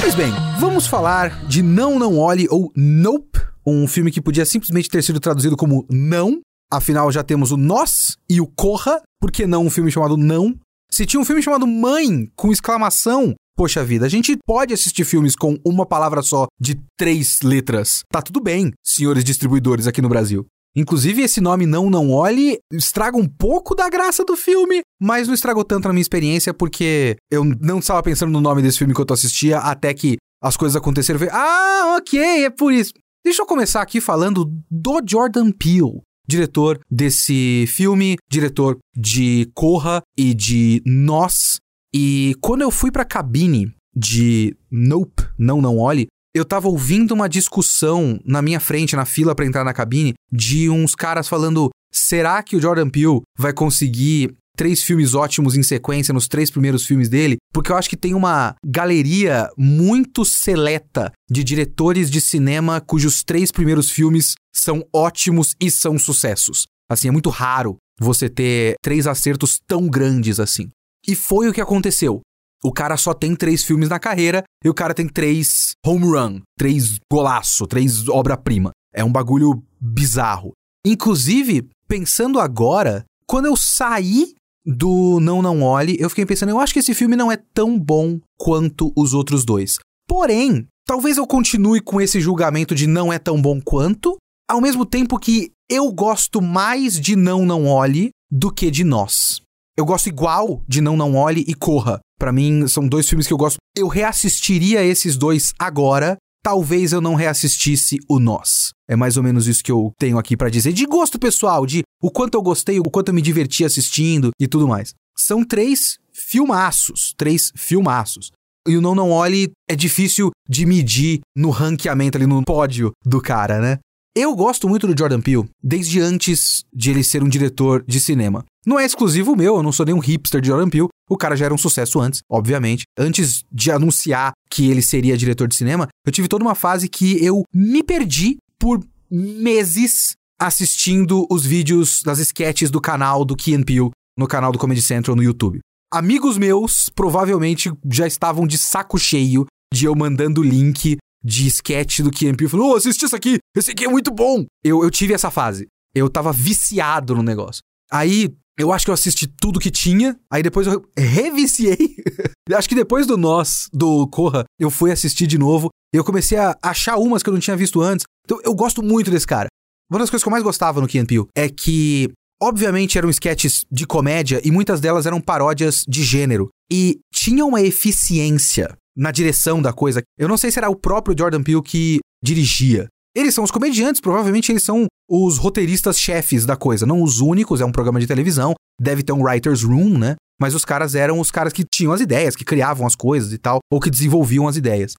[0.00, 3.37] Pois bem, vamos falar de Não Não Olhe ou Nope,
[3.72, 6.40] um filme que podia simplesmente ter sido traduzido como Não.
[6.70, 9.00] Afinal, já temos o Nós e o Corra.
[9.20, 10.54] Por que não um filme chamado Não?
[10.90, 15.36] Se tinha um filme chamado Mãe, com exclamação, poxa vida, a gente pode assistir filmes
[15.36, 18.00] com uma palavra só, de três letras.
[18.10, 20.46] Tá tudo bem, senhores distribuidores aqui no Brasil.
[20.76, 25.34] Inclusive, esse nome Não Não Olhe estraga um pouco da graça do filme, mas não
[25.34, 29.00] estragou tanto na minha experiência porque eu não estava pensando no nome desse filme que
[29.00, 31.20] eu assistia até que as coisas aconteceram.
[31.32, 32.92] Ah, ok, é por isso.
[33.24, 40.32] Deixa eu começar aqui falando do Jordan Peele, diretor desse filme, diretor de Corra e
[40.32, 41.58] de Nós.
[41.94, 47.28] E quando eu fui pra cabine de Nope, Não Não Olhe, eu tava ouvindo uma
[47.28, 52.42] discussão na minha frente, na fila para entrar na cabine, de uns caras falando: será
[52.42, 57.08] que o Jordan Peele vai conseguir três filmes ótimos em sequência nos três primeiros filmes
[57.08, 63.22] dele, porque eu acho que tem uma galeria muito seleta de diretores de cinema cujos
[63.22, 66.66] três primeiros filmes são ótimos e são sucessos.
[66.90, 70.68] Assim, é muito raro você ter três acertos tão grandes assim.
[71.06, 72.20] E foi o que aconteceu.
[72.64, 76.40] O cara só tem três filmes na carreira e o cara tem três home run,
[76.58, 78.72] três golaço, três obra-prima.
[78.92, 80.50] É um bagulho bizarro.
[80.84, 84.34] Inclusive, pensando agora, quando eu saí
[84.68, 87.78] do Não Não Olhe, eu fiquei pensando, eu acho que esse filme não é tão
[87.78, 89.78] bom quanto os outros dois.
[90.06, 94.18] Porém, talvez eu continue com esse julgamento de não é tão bom quanto,
[94.48, 99.40] ao mesmo tempo que eu gosto mais de Não Não Olhe do que de Nós.
[99.74, 102.00] Eu gosto igual de Não Não Olhe e Corra.
[102.18, 103.56] Para mim, são dois filmes que eu gosto.
[103.74, 108.72] Eu reassistiria esses dois agora talvez eu não reassistisse o Nós.
[108.88, 110.72] É mais ou menos isso que eu tenho aqui para dizer.
[110.72, 114.46] De gosto pessoal, de o quanto eu gostei, o quanto eu me diverti assistindo e
[114.46, 114.94] tudo mais.
[115.16, 117.14] São três filmaços.
[117.16, 118.30] Três filmaços.
[118.66, 123.20] E o Não Não Olhe é difícil de medir no ranqueamento ali, no pódio do
[123.20, 123.78] cara, né?
[124.20, 128.44] Eu gosto muito do Jordan Peele desde antes de ele ser um diretor de cinema.
[128.66, 130.88] Não é exclusivo meu, eu não sou nenhum hipster de Jordan Peele.
[131.08, 132.82] O cara já era um sucesso antes, obviamente.
[132.98, 137.24] Antes de anunciar que ele seria diretor de cinema, eu tive toda uma fase que
[137.24, 143.90] eu me perdi por meses assistindo os vídeos das sketches do canal do Key Peele
[144.18, 145.60] no canal do Comedy Central no YouTube.
[145.92, 152.10] Amigos meus provavelmente já estavam de saco cheio de eu mandando link de sketch do
[152.10, 152.50] Key Peele.
[152.50, 154.44] Falou, oh, assisti isso aqui, esse aqui é muito bom.
[154.62, 155.66] Eu, eu tive essa fase.
[155.94, 157.60] Eu tava viciado no negócio.
[157.90, 161.96] Aí, eu acho que eu assisti tudo que tinha, aí depois eu reviciei.
[162.52, 165.68] acho que depois do Nós, do Corra, eu fui assistir de novo.
[165.92, 168.04] Eu comecei a achar umas que eu não tinha visto antes.
[168.24, 169.46] Então eu gosto muito desse cara.
[169.90, 172.10] Uma das coisas que eu mais gostava no Key Peele é que,
[172.42, 176.50] obviamente, eram sketches de comédia e muitas delas eram paródias de gênero.
[176.70, 180.02] E tinha uma eficiência na direção da coisa.
[180.18, 184.00] Eu não sei se era o próprio Jordan Peele que dirigia, eles são os comediantes,
[184.00, 188.54] provavelmente eles são os roteiristas-chefes da coisa, não os únicos, é um programa de televisão,
[188.80, 190.16] deve ter um writer's room, né?
[190.40, 193.38] Mas os caras eram os caras que tinham as ideias, que criavam as coisas e
[193.38, 194.92] tal, ou que desenvolviam as ideias.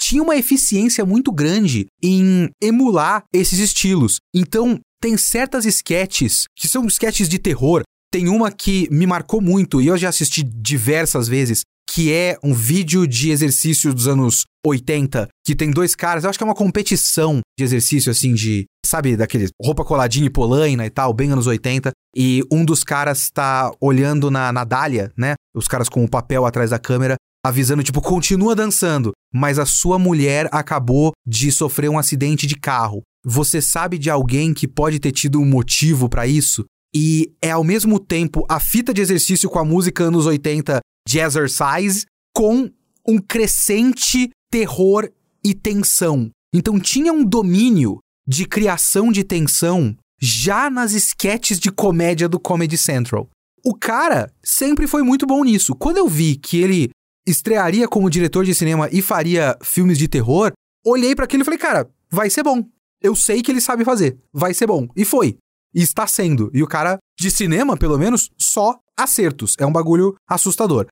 [0.00, 4.18] Tinha uma eficiência muito grande em emular esses estilos.
[4.34, 7.82] Então, tem certas sketches que são sketches de terror.
[8.10, 11.62] Tem uma que me marcou muito e eu já assisti diversas vezes,
[11.98, 16.38] que é um vídeo de exercício dos anos 80, que tem dois caras, eu acho
[16.38, 20.90] que é uma competição de exercício, assim, de, sabe, daquele roupa coladinha e polaina e
[20.90, 25.66] tal, bem anos 80, e um dos caras tá olhando na, na dália, né, os
[25.66, 30.48] caras com o papel atrás da câmera, avisando, tipo, continua dançando, mas a sua mulher
[30.52, 33.02] acabou de sofrer um acidente de carro.
[33.26, 36.64] Você sabe de alguém que pode ter tido um motivo para isso?
[36.94, 40.78] E é ao mesmo tempo a fita de exercício com a música anos 80
[41.08, 42.70] Jazzercise com
[43.06, 45.08] um crescente terror
[45.42, 46.30] e tensão.
[46.52, 52.76] Então tinha um domínio de criação de tensão já nas esquetes de comédia do Comedy
[52.76, 53.30] Central.
[53.64, 55.74] O cara sempre foi muito bom nisso.
[55.74, 56.90] Quando eu vi que ele
[57.26, 60.52] estrearia como diretor de cinema e faria filmes de terror,
[60.84, 62.62] olhei para aquilo e falei, cara, vai ser bom.
[63.00, 64.18] Eu sei que ele sabe fazer.
[64.32, 64.88] Vai ser bom.
[64.94, 65.38] E foi.
[65.74, 66.50] E está sendo.
[66.52, 69.54] E o cara, de cinema, pelo menos, só acertos.
[69.58, 70.86] É um bagulho assustador.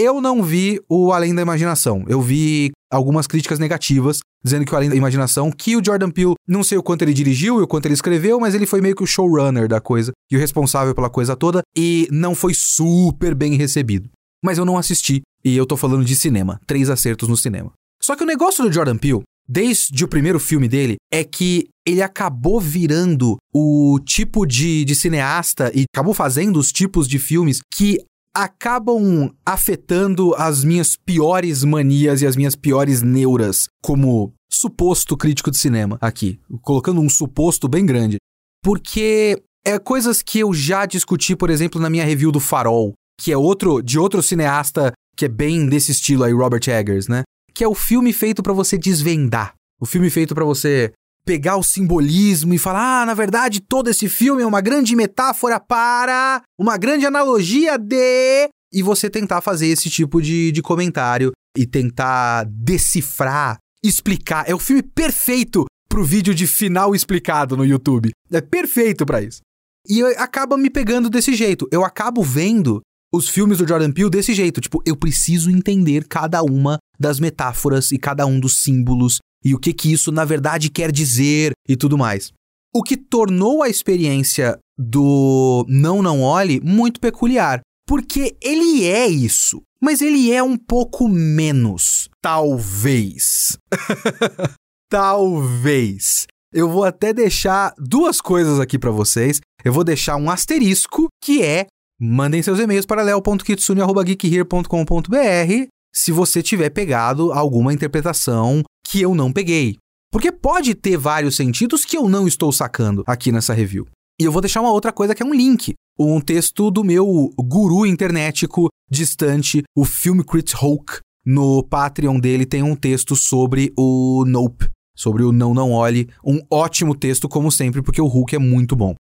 [0.00, 2.04] Eu não vi o Além da Imaginação.
[2.06, 6.36] Eu vi algumas críticas negativas, dizendo que o Além da Imaginação, que o Jordan Peele,
[6.46, 8.94] não sei o quanto ele dirigiu e o quanto ele escreveu, mas ele foi meio
[8.94, 13.34] que o showrunner da coisa e o responsável pela coisa toda, e não foi super
[13.34, 14.08] bem recebido.
[14.40, 17.72] Mas eu não assisti, e eu tô falando de cinema, três acertos no cinema.
[18.00, 22.02] Só que o negócio do Jordan Peele desde o primeiro filme dele é que ele
[22.02, 27.98] acabou virando o tipo de, de cineasta e acabou fazendo os tipos de filmes que
[28.42, 35.58] acabam afetando as minhas piores manias e as minhas piores neuras como suposto crítico de
[35.58, 38.18] cinema aqui, colocando um suposto bem grande.
[38.62, 43.32] Porque é coisas que eu já discuti, por exemplo, na minha review do Farol, que
[43.32, 47.24] é outro de outro cineasta que é bem desse estilo aí, Robert Eggers, né?
[47.58, 49.52] que é o filme feito para você desvendar.
[49.80, 50.92] O filme feito para você
[51.24, 55.60] pegar o simbolismo e falar: ah, na verdade, todo esse filme é uma grande metáfora
[55.60, 58.48] para uma grande analogia de.
[58.72, 64.48] E você tentar fazer esse tipo de, de comentário e tentar decifrar, explicar.
[64.48, 68.10] É o filme perfeito pro vídeo de final explicado no YouTube.
[68.30, 69.40] É perfeito para isso.
[69.88, 71.66] E acaba me pegando desse jeito.
[71.72, 72.82] Eu acabo vendo
[73.12, 74.60] os filmes do Jordan Peele desse jeito.
[74.60, 79.58] Tipo, eu preciso entender cada uma das metáforas e cada um dos símbolos e o
[79.58, 82.32] que que isso na verdade quer dizer e tudo mais.
[82.74, 89.62] O que tornou a experiência do Não Não Olhe muito peculiar, porque ele é isso,
[89.80, 93.56] mas ele é um pouco menos, talvez.
[94.90, 96.26] talvez.
[96.52, 99.40] Eu vou até deixar duas coisas aqui para vocês.
[99.64, 101.66] Eu vou deixar um asterisco que é
[102.00, 109.76] Mandem seus e-mails para leo.kitsune.geekhere.com.br se você tiver pegado alguma interpretação que eu não peguei.
[110.10, 113.86] Porque pode ter vários sentidos que eu não estou sacando aqui nessa review.
[114.18, 115.74] E eu vou deixar uma outra coisa que é um link.
[115.98, 121.00] Um texto do meu guru internetico distante, o Film Crit Hulk.
[121.26, 126.08] No Patreon dele tem um texto sobre o Nope, sobre o Não Não Olhe.
[126.24, 128.94] Um ótimo texto, como sempre, porque o Hulk é muito bom.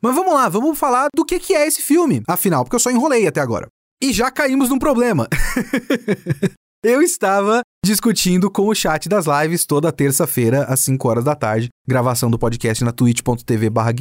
[0.00, 2.90] Mas vamos lá, vamos falar do que, que é esse filme, afinal, porque eu só
[2.90, 3.66] enrolei até agora.
[4.02, 5.28] E já caímos num problema.
[6.84, 11.70] eu estava discutindo com o chat das lives toda terça-feira, às 5 horas da tarde,
[11.88, 13.94] gravação do podcast na twitch.tv barra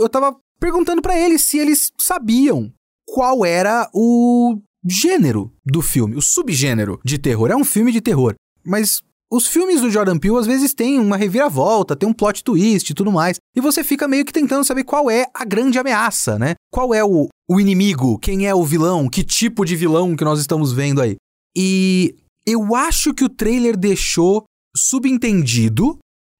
[0.00, 2.72] Eu tava perguntando para eles se eles sabiam
[3.06, 7.50] qual era o gênero do filme, o subgênero de terror.
[7.50, 8.34] É um filme de terror,
[8.64, 12.90] mas os filmes do Jordan Peele às vezes têm uma reviravolta, tem um plot twist
[12.90, 16.38] e tudo mais, e você fica meio que tentando saber qual é a grande ameaça,
[16.38, 16.54] né?
[16.72, 20.40] Qual é o, o inimigo, quem é o vilão, que tipo de vilão que nós
[20.40, 21.16] estamos vendo aí.
[21.56, 22.14] E
[22.46, 24.44] eu acho que o trailer deixou
[24.76, 25.98] subentendido.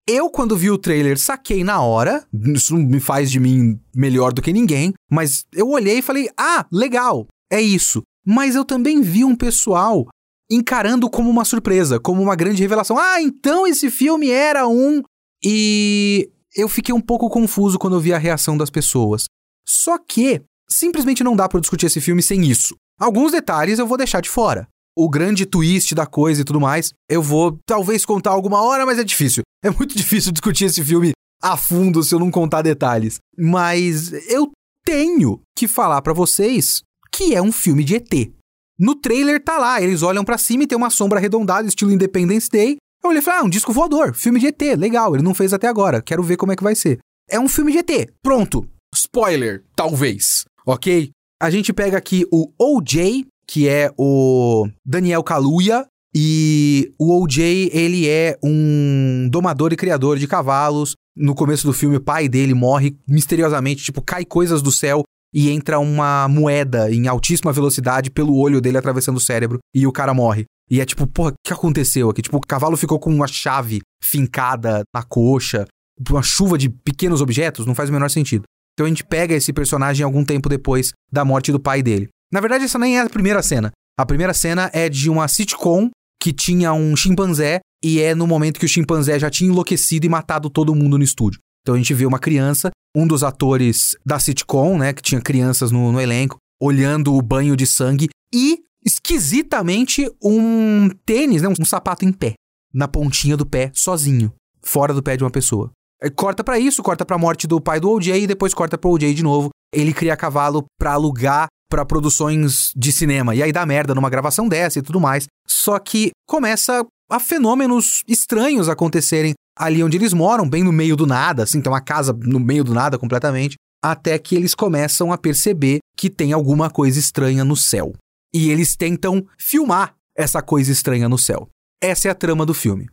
[0.09, 2.27] Eu, quando vi o trailer, saquei na hora.
[2.33, 6.31] Isso não me faz de mim melhor do que ninguém, mas eu olhei e falei:
[6.37, 8.03] ah, legal, é isso.
[8.27, 10.07] Mas eu também vi um pessoal
[10.51, 12.99] encarando como uma surpresa, como uma grande revelação.
[12.99, 15.03] Ah, então esse filme era um.
[15.45, 19.25] E eu fiquei um pouco confuso quando eu vi a reação das pessoas.
[19.67, 22.75] Só que simplesmente não dá para discutir esse filme sem isso.
[22.99, 24.67] Alguns detalhes eu vou deixar de fora.
[25.01, 28.99] O grande twist da coisa e tudo mais, eu vou talvez contar alguma hora, mas
[28.99, 29.45] é difícil.
[29.65, 31.11] É muito difícil discutir esse filme
[31.43, 33.19] a fundo se eu não contar detalhes.
[33.37, 34.53] Mas eu
[34.85, 38.33] tenho que falar para vocês que é um filme de ET.
[38.79, 42.49] No trailer tá lá, eles olham para cima e tem uma sombra arredondada, estilo Independence
[42.49, 42.77] Day.
[43.03, 45.53] Eu olhei e falei, ah, um disco voador, filme de ET, legal, ele não fez
[45.53, 46.99] até agora, quero ver como é que vai ser.
[47.29, 48.65] É um filme de ET, pronto.
[48.95, 51.11] Spoiler, talvez, ok?
[51.41, 58.09] A gente pega aqui o OJ, que é o Daniel Kaluuya, e o OJ, ele
[58.09, 60.95] é um domador e criador de cavalos.
[61.17, 65.03] No começo do filme, o pai dele morre misteriosamente, tipo, cai coisas do céu
[65.35, 69.93] e entra uma moeda em altíssima velocidade pelo olho dele atravessando o cérebro e o
[69.93, 70.45] cara morre.
[70.71, 72.23] E é tipo, porra, o que aconteceu aqui?
[72.23, 75.67] Tipo, o cavalo ficou com uma chave fincada na coxa,
[76.09, 78.45] uma chuva de pequenos objetos, não faz o menor sentido.
[78.75, 82.09] Então a gente pega esse personagem algum tempo depois da morte do pai dele.
[82.33, 83.73] Na verdade, essa nem é a primeira cena.
[83.99, 88.59] A primeira cena é de uma sitcom que tinha um chimpanzé e é no momento
[88.59, 91.41] que o chimpanzé já tinha enlouquecido e matado todo mundo no estúdio.
[91.63, 95.71] Então a gente vê uma criança, um dos atores da sitcom, né, que tinha crianças
[95.71, 101.65] no, no elenco, olhando o banho de sangue e, esquisitamente, um tênis, né, um, um
[101.65, 102.35] sapato em pé,
[102.73, 104.33] na pontinha do pé, sozinho,
[104.63, 105.71] fora do pé de uma pessoa.
[106.15, 109.15] Corta para isso, corta pra morte do pai do OJ e depois corta pro OJ
[109.15, 109.51] de novo.
[109.75, 113.35] Ele cria cavalo para alugar para produções de cinema.
[113.35, 115.27] E aí dá merda numa gravação dessa e tudo mais.
[115.47, 121.07] Só que começa a fenômenos estranhos acontecerem ali onde eles moram, bem no meio do
[121.07, 125.19] nada, assim, tem uma casa no meio do nada completamente, até que eles começam a
[125.19, 127.93] perceber que tem alguma coisa estranha no céu.
[128.33, 131.49] E eles tentam filmar essa coisa estranha no céu.
[131.83, 132.89] Essa é a trama do filme.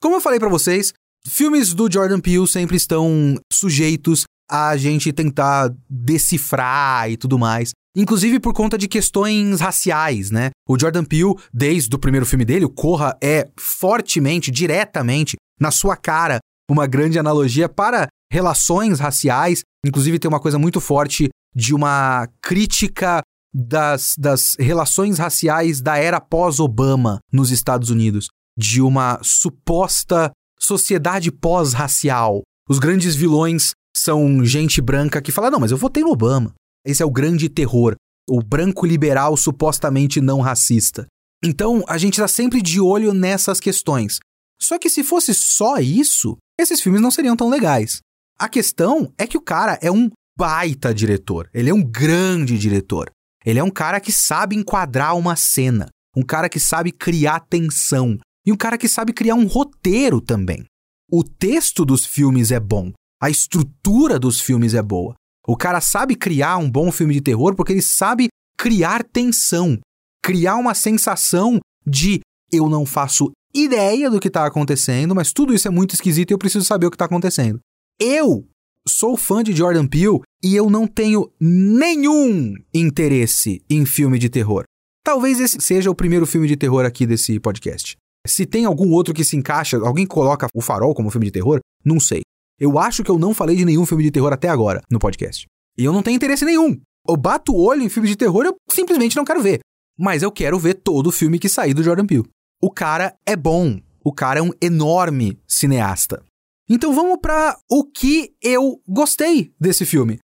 [0.00, 0.92] Como eu falei para vocês,
[1.26, 7.70] filmes do Jordan Peele sempre estão sujeitos a gente tentar decifrar e tudo mais.
[7.96, 10.50] Inclusive por conta de questões raciais, né?
[10.68, 15.96] O Jordan Peele, desde o primeiro filme dele, o Corra, é fortemente, diretamente, na sua
[15.96, 16.38] cara,
[16.70, 19.62] uma grande analogia para relações raciais.
[19.84, 23.20] Inclusive tem uma coisa muito forte de uma crítica
[23.52, 28.28] das, das relações raciais da era pós-Obama nos Estados Unidos.
[28.56, 32.42] De uma suposta sociedade pós-racial.
[32.68, 36.54] Os grandes vilões são gente branca que fala: não, mas eu votei no Obama.
[36.84, 37.94] Esse é o grande terror,
[38.28, 41.06] o branco liberal supostamente não racista.
[41.42, 44.18] Então, a gente está sempre de olho nessas questões.
[44.60, 48.00] Só que se fosse só isso, esses filmes não seriam tão legais.
[48.38, 51.48] A questão é que o cara é um baita diretor.
[51.54, 53.10] Ele é um grande diretor.
[53.44, 58.18] Ele é um cara que sabe enquadrar uma cena, um cara que sabe criar tensão
[58.44, 60.64] e um cara que sabe criar um roteiro também.
[61.10, 65.14] O texto dos filmes é bom, a estrutura dos filmes é boa.
[65.46, 69.78] O cara sabe criar um bom filme de terror porque ele sabe criar tensão,
[70.22, 72.20] criar uma sensação de
[72.52, 76.34] eu não faço ideia do que está acontecendo, mas tudo isso é muito esquisito e
[76.34, 77.60] eu preciso saber o que está acontecendo.
[77.98, 78.46] Eu
[78.86, 84.64] sou fã de Jordan Peele e eu não tenho nenhum interesse em filme de terror.
[85.04, 87.96] Talvez esse seja o primeiro filme de terror aqui desse podcast.
[88.26, 91.60] Se tem algum outro que se encaixa, alguém coloca O Farol como filme de terror,
[91.84, 92.20] não sei.
[92.58, 95.46] Eu acho que eu não falei de nenhum filme de terror até agora no podcast.
[95.78, 96.80] E eu não tenho interesse nenhum.
[97.08, 99.60] Eu bato o olho em filme de terror eu simplesmente não quero ver.
[99.98, 102.28] Mas eu quero ver todo o filme que sair do Jordan Peele.
[102.60, 103.80] O cara é bom.
[104.04, 106.22] O cara é um enorme cineasta.
[106.68, 110.18] Então vamos para o que eu gostei desse filme.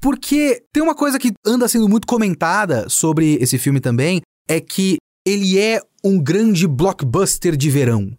[0.00, 4.96] Porque tem uma coisa que anda sendo muito comentada sobre esse filme também, é que
[5.26, 8.14] ele é um grande blockbuster de verão.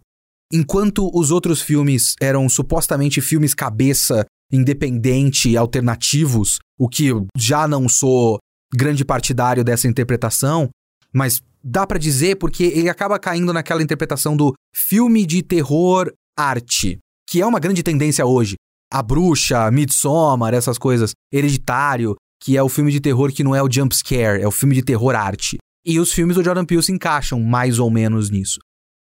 [0.51, 7.89] Enquanto os outros filmes eram supostamente filmes cabeça, independente, alternativos, o que eu já não
[7.89, 8.37] sou
[8.73, 10.69] grande partidário dessa interpretação,
[11.13, 16.99] mas dá para dizer porque ele acaba caindo naquela interpretação do filme de terror arte,
[17.27, 18.55] que é uma grande tendência hoje.
[18.91, 23.63] A Bruxa, Midsommar, essas coisas, Hereditário, que é o filme de terror que não é
[23.63, 25.57] o jump scare, é o filme de terror arte.
[25.85, 28.59] E os filmes do Jordan Peele se encaixam mais ou menos nisso.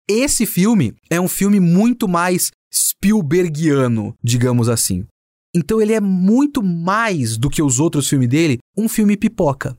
[0.08, 5.04] Esse filme é um filme muito mais Spielbergiano, digamos assim.
[5.54, 9.76] Então ele é muito mais do que os outros filmes dele, um filme pipoca.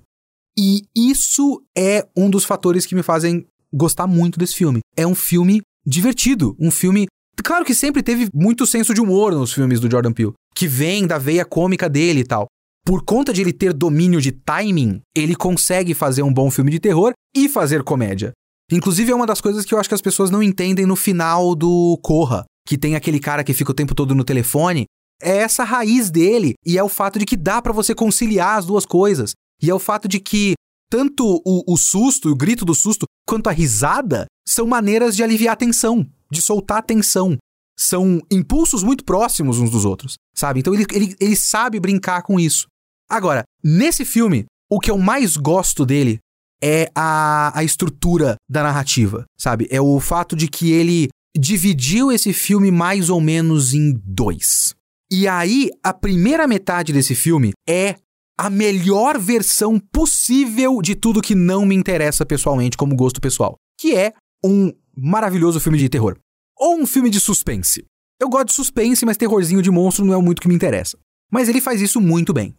[0.58, 4.80] E isso é um dos fatores que me fazem gostar muito desse filme.
[4.96, 7.08] É um filme divertido, um filme
[7.44, 11.08] Claro que sempre teve muito senso de humor nos filmes do Jordan Peele, que vem
[11.08, 12.48] da veia cômica dele e tal.
[12.84, 16.80] Por conta de ele ter domínio de timing, ele consegue fazer um bom filme de
[16.80, 18.32] terror e fazer comédia.
[18.72, 21.56] Inclusive, é uma das coisas que eu acho que as pessoas não entendem no final
[21.56, 24.86] do Corra, que tem aquele cara que fica o tempo todo no telefone.
[25.22, 28.66] É essa raiz dele, e é o fato de que dá para você conciliar as
[28.66, 29.32] duas coisas.
[29.62, 30.54] E é o fato de que
[30.90, 35.54] tanto o, o susto, o grito do susto, quanto a risada são maneiras de aliviar
[35.54, 37.38] a tensão, de soltar a tensão.
[37.80, 40.60] São impulsos muito próximos uns dos outros, sabe?
[40.60, 42.68] Então ele, ele, ele sabe brincar com isso.
[43.10, 46.20] Agora, nesse filme, o que eu mais gosto dele
[46.64, 49.68] é a, a estrutura da narrativa, sabe?
[49.70, 54.74] É o fato de que ele dividiu esse filme mais ou menos em dois.
[55.12, 57.96] E aí, a primeira metade desse filme é
[58.38, 63.96] a melhor versão possível de tudo que não me interessa pessoalmente como gosto pessoal, que
[63.96, 66.18] é um maravilhoso filme de terror
[66.58, 67.86] ou um filme de suspense.
[68.20, 70.98] Eu gosto de suspense, mas terrorzinho de monstro não é muito que me interessa.
[71.32, 72.56] Mas ele faz isso muito bem.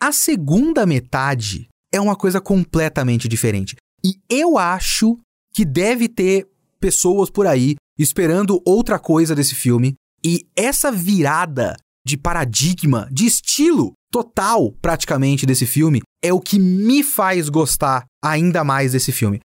[0.00, 3.76] A segunda metade é uma coisa completamente diferente.
[4.04, 5.18] E eu acho
[5.52, 6.48] que deve ter
[6.80, 9.94] pessoas por aí esperando outra coisa desse filme.
[10.24, 17.02] E essa virada de paradigma, de estilo total, praticamente, desse filme, é o que me
[17.02, 19.40] faz gostar ainda mais desse filme.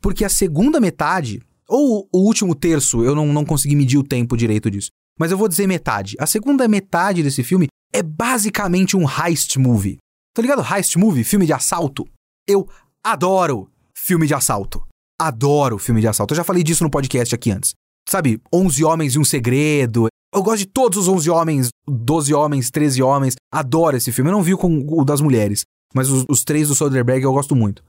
[0.00, 4.36] Porque a segunda metade, ou o último terço, eu não, não consegui medir o tempo
[4.36, 6.16] direito disso, mas eu vou dizer metade.
[6.18, 9.98] A segunda metade desse filme é basicamente um heist movie.
[10.34, 10.62] Tá ligado?
[10.62, 12.08] Heist movie, filme de assalto.
[12.48, 12.66] Eu
[13.04, 14.82] adoro filme de assalto.
[15.20, 16.32] Adoro filme de assalto.
[16.32, 17.74] Eu já falei disso no podcast aqui antes.
[18.08, 20.06] Sabe, 11 Homens e um Segredo.
[20.34, 23.34] Eu gosto de todos os 11 Homens, 12 Homens, 13 Homens.
[23.52, 24.30] Adoro esse filme.
[24.30, 27.54] Eu não vi com o das mulheres, mas os, os três do Soderbergh eu gosto
[27.54, 27.84] muito.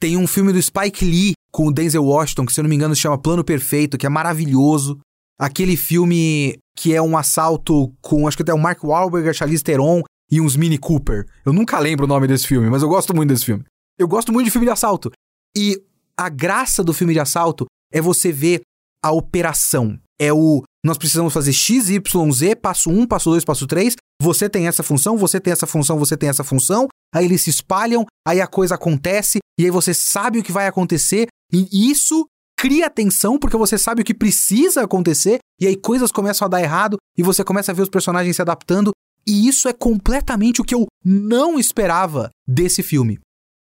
[0.00, 2.74] Tem um filme do Spike Lee com o Denzel Washington, que se eu não me
[2.74, 4.98] engano se chama Plano Perfeito, que é maravilhoso.
[5.38, 9.62] Aquele filme que é um assalto com, acho que até o Mark Wahlberg, a Charlize
[9.62, 11.26] Theron e uns Mini Cooper.
[11.44, 13.64] Eu nunca lembro o nome desse filme, mas eu gosto muito desse filme.
[13.98, 15.12] Eu gosto muito de filme de assalto.
[15.54, 15.76] E
[16.16, 18.62] a graça do filme de assalto é você ver
[19.04, 19.98] a operação.
[20.18, 23.94] É o nós precisamos fazer X, Y, Z, passo 1, passo 2, passo 3.
[24.20, 26.88] Você tem essa função, você tem essa função, você tem essa função.
[27.14, 30.66] Aí eles se espalham, aí a coisa acontece, e aí você sabe o que vai
[30.66, 32.26] acontecer, e isso
[32.58, 36.62] cria tensão porque você sabe o que precisa acontecer, e aí coisas começam a dar
[36.62, 38.92] errado, e você começa a ver os personagens se adaptando,
[39.26, 43.18] e isso é completamente o que eu não esperava desse filme.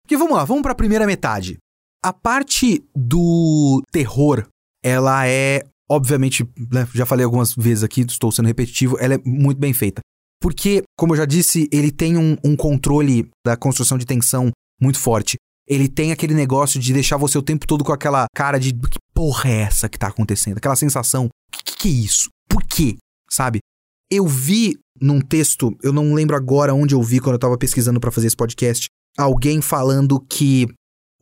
[0.03, 1.57] Porque vamos lá, vamos para a primeira metade.
[2.03, 4.45] A parte do terror,
[4.83, 9.59] ela é, obviamente, né, já falei algumas vezes aqui, estou sendo repetitivo, ela é muito
[9.59, 10.01] bem feita.
[10.41, 14.99] Porque, como eu já disse, ele tem um, um controle da construção de tensão muito
[14.99, 15.37] forte.
[15.65, 18.99] Ele tem aquele negócio de deixar você o tempo todo com aquela cara de que
[19.13, 20.57] porra é essa que tá acontecendo?
[20.57, 22.27] Aquela sensação, que que, que é isso?
[22.49, 22.97] Por quê?
[23.31, 23.59] Sabe?
[24.11, 27.99] Eu vi num texto, eu não lembro agora onde eu vi quando eu tava pesquisando
[27.99, 30.67] para fazer esse podcast, alguém falando que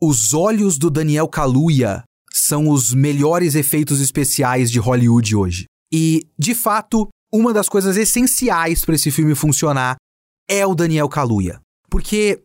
[0.00, 5.64] os olhos do Daniel Kaluuya são os melhores efeitos especiais de Hollywood hoje.
[5.92, 9.96] E, de fato, uma das coisas essenciais para esse filme funcionar
[10.48, 11.60] é o Daniel Kaluuya.
[11.90, 12.42] Porque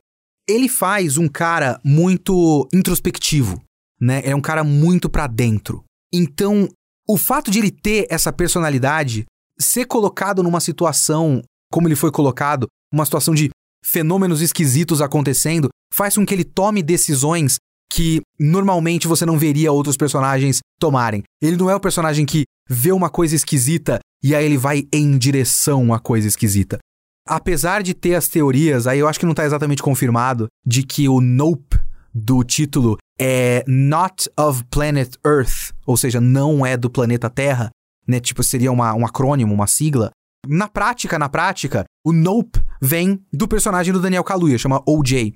[0.47, 3.61] ele faz um cara muito introspectivo,
[3.99, 4.21] né?
[4.23, 5.83] é um cara muito para dentro.
[6.13, 6.69] Então,
[7.07, 9.25] o fato de ele ter essa personalidade,
[9.59, 11.41] ser colocado numa situação
[11.71, 13.49] como ele foi colocado, uma situação de
[13.83, 17.57] fenômenos esquisitos acontecendo, faz com que ele tome decisões
[17.91, 21.23] que normalmente você não veria outros personagens tomarem.
[21.41, 25.17] Ele não é o personagem que vê uma coisa esquisita e aí ele vai em
[25.17, 26.79] direção à coisa esquisita.
[27.25, 31.09] Apesar de ter as teorias, aí eu acho que não está exatamente confirmado, de que
[31.09, 31.77] o Nope
[32.13, 37.69] do título é Not of Planet Earth, ou seja, não é do planeta Terra,
[38.07, 38.19] né?
[38.19, 40.11] Tipo, seria uma, um acrônimo, uma sigla.
[40.47, 45.33] Na prática, na prática, o Nope vem do personagem do Daniel Kaluuya, chama OJ.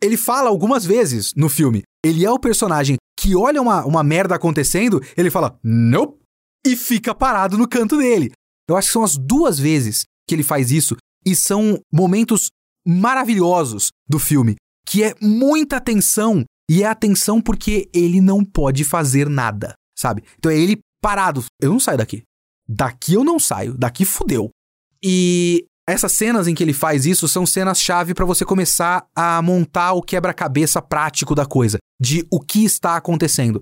[0.00, 1.82] Ele fala algumas vezes no filme.
[2.04, 6.20] Ele é o personagem que olha uma, uma merda acontecendo, ele fala Nope
[6.64, 8.32] e fica parado no canto dele.
[8.68, 12.48] Eu acho que são as duas vezes que ele faz isso e são momentos
[12.86, 19.28] maravilhosos do filme, que é muita tensão e é atenção porque ele não pode fazer
[19.28, 20.22] nada, sabe?
[20.38, 21.44] Então é ele parado.
[21.60, 22.22] Eu não saio daqui.
[22.66, 23.76] Daqui eu não saio.
[23.76, 24.48] Daqui fudeu.
[25.04, 29.92] E essas cenas em que ele faz isso são cenas-chave para você começar a montar
[29.92, 33.60] o quebra-cabeça prático da coisa, de o que está acontecendo.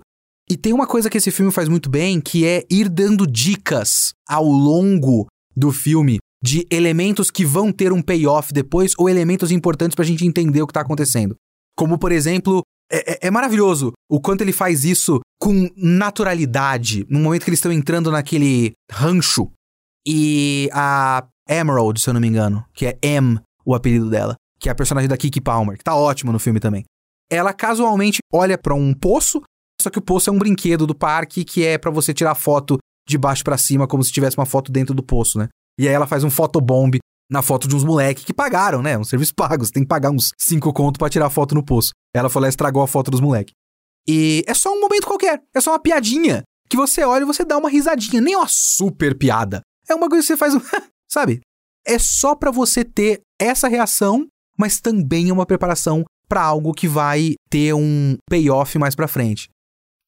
[0.49, 4.13] E tem uma coisa que esse filme faz muito bem, que é ir dando dicas
[4.25, 9.95] ao longo do filme de elementos que vão ter um payoff depois ou elementos importantes
[9.95, 11.35] pra gente entender o que tá acontecendo.
[11.75, 17.19] Como, por exemplo, é, é, é, maravilhoso o quanto ele faz isso com naturalidade, no
[17.19, 19.51] momento que eles estão entrando naquele rancho
[20.05, 24.69] e a Emerald, se eu não me engano, que é M, o apelido dela, que
[24.69, 26.83] é a personagem da Kiki Palmer, que tá ótimo no filme também.
[27.29, 29.41] Ela casualmente olha para um poço,
[29.81, 32.77] só que o poço é um brinquedo do parque que é para você tirar foto
[33.07, 35.49] de baixo para cima, como se tivesse uma foto dentro do poço, né?
[35.77, 36.97] E aí ela faz um fotobomb
[37.33, 38.95] na foto de uns moleques que pagaram, né?
[38.95, 39.65] Um serviço pago.
[39.65, 41.91] Você tem que pagar uns 5 conto para tirar foto no poço.
[42.15, 43.53] Ela e estragou a foto dos moleques.
[44.07, 45.41] E é só um momento qualquer.
[45.53, 46.43] É só uma piadinha.
[46.69, 48.21] Que você olha e você dá uma risadinha.
[48.21, 49.61] Nem uma super piada.
[49.89, 50.53] É uma coisa que você faz.
[51.11, 51.41] sabe?
[51.85, 56.87] É só para você ter essa reação, mas também é uma preparação para algo que
[56.87, 59.49] vai ter um payoff mais para frente.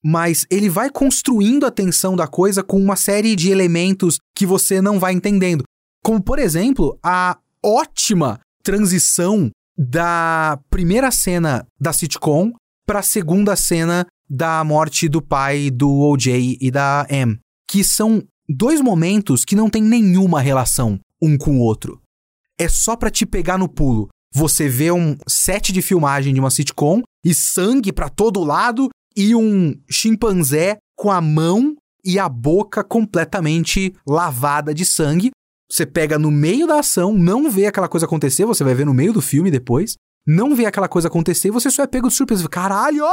[0.03, 4.79] Mas ele vai construindo a tensão da coisa com uma série de elementos que você
[4.79, 5.63] não vai entendendo.
[6.05, 12.51] Como, por exemplo, a ótima transição da primeira cena da sitcom
[12.85, 18.23] para a segunda cena da morte do pai do OJ e da M, que são
[18.47, 21.99] dois momentos que não têm nenhuma relação um com o outro.
[22.55, 24.07] É só para te pegar no pulo.
[24.31, 29.33] você vê um set de filmagem de uma sitcom e sangue para todo lado e
[29.33, 35.31] um chimpanzé com a mão e a boca completamente lavada de sangue.
[35.71, 38.93] Você pega no meio da ação, não vê aquela coisa acontecer, você vai ver no
[38.93, 39.95] meio do filme depois.
[40.27, 42.47] Não vê aquela coisa acontecer, você só é pego de surpresa.
[42.49, 43.03] Caralho!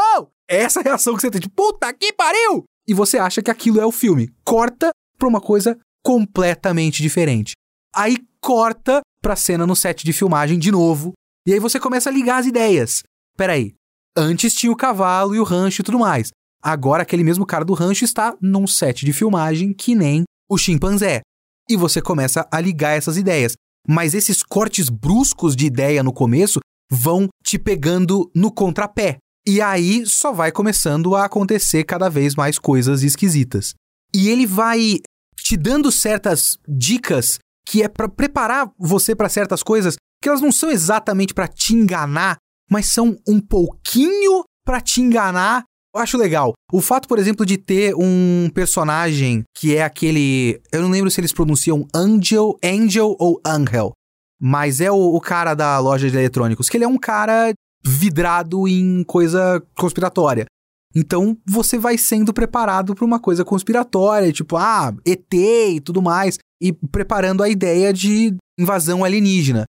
[0.49, 2.65] Essa é reação que você tem, tipo, puta que pariu!
[2.87, 4.31] E você acha que aquilo é o filme.
[4.45, 7.53] Corta pra uma coisa completamente diferente.
[7.95, 11.13] Aí corta pra cena no set de filmagem de novo.
[11.47, 13.03] E aí você começa a ligar as ideias.
[13.37, 13.75] Peraí,
[14.17, 16.31] antes tinha o cavalo e o rancho e tudo mais.
[16.63, 21.23] Agora aquele mesmo cara do rancho está num set de filmagem que nem o chimpanzé.
[21.69, 23.55] E você começa a ligar essas ideias.
[23.87, 29.19] Mas esses cortes bruscos de ideia no começo vão te pegando no contrapé.
[29.47, 33.75] E aí só vai começando a acontecer cada vez mais coisas esquisitas.
[34.15, 34.99] E ele vai
[35.37, 40.53] te dando certas dicas que é para preparar você para certas coisas que elas não
[40.53, 42.37] são exatamente para te enganar,
[42.71, 45.65] mas são um pouquinho para te enganar.
[45.95, 46.55] Eu acho legal.
[46.73, 50.61] O fato, por exemplo, de ter um personagem que é aquele.
[50.73, 53.93] Eu não lembro se eles pronunciam Angel, Angel ou Angel.
[54.41, 57.53] Mas é o, o cara da loja de eletrônicos, que ele é um cara
[57.85, 60.47] vidrado em coisa conspiratória.
[60.95, 66.39] Então você vai sendo preparado para uma coisa conspiratória, tipo, ah, ET e tudo mais,
[66.61, 69.65] e preparando a ideia de invasão alienígena.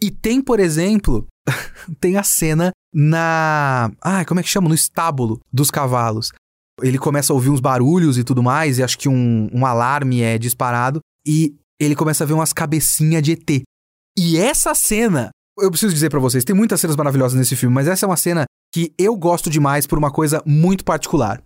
[0.00, 1.26] E tem, por exemplo,
[2.00, 3.90] tem a cena na.
[4.00, 4.68] Ah, como é que chama?
[4.68, 6.32] No estábulo dos cavalos.
[6.82, 10.20] Ele começa a ouvir uns barulhos e tudo mais, e acho que um, um alarme
[10.20, 13.62] é disparado, e ele começa a ver umas cabecinhas de ET.
[14.16, 17.88] E essa cena, eu preciso dizer para vocês, tem muitas cenas maravilhosas nesse filme, mas
[17.88, 21.42] essa é uma cena que eu gosto demais por uma coisa muito particular.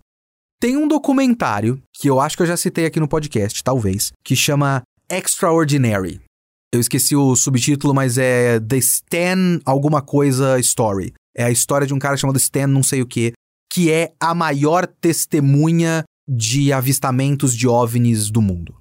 [0.59, 4.35] Tem um documentário, que eu acho que eu já citei aqui no podcast, talvez, que
[4.35, 6.21] chama Extraordinary.
[6.73, 11.13] Eu esqueci o subtítulo, mas é The Stan alguma coisa story.
[11.35, 13.33] É a história de um cara chamado Stan não sei o que,
[13.71, 18.79] que é a maior testemunha de avistamentos de OVNIs do mundo.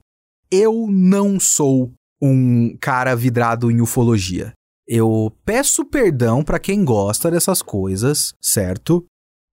[0.50, 4.52] Eu não sou um cara vidrado em ufologia.
[4.86, 9.04] Eu peço perdão para quem gosta dessas coisas, certo?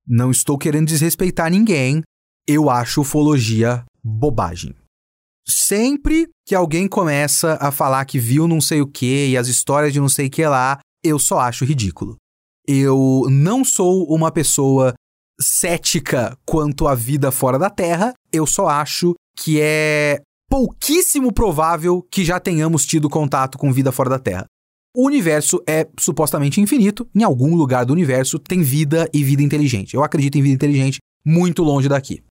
[0.07, 2.01] Não estou querendo desrespeitar ninguém.
[2.47, 4.75] Eu acho ufologia bobagem.
[5.47, 9.93] Sempre que alguém começa a falar que viu não sei o que e as histórias
[9.93, 12.17] de não sei o que lá, eu só acho ridículo.
[12.67, 14.93] Eu não sou uma pessoa
[15.39, 22.25] cética quanto à vida fora da Terra, eu só acho que é pouquíssimo provável que
[22.25, 24.45] já tenhamos tido contato com vida fora da Terra.
[24.95, 29.93] O universo é supostamente infinito, em algum lugar do universo tem vida e vida inteligente.
[29.93, 32.23] Eu acredito em vida inteligente muito longe daqui.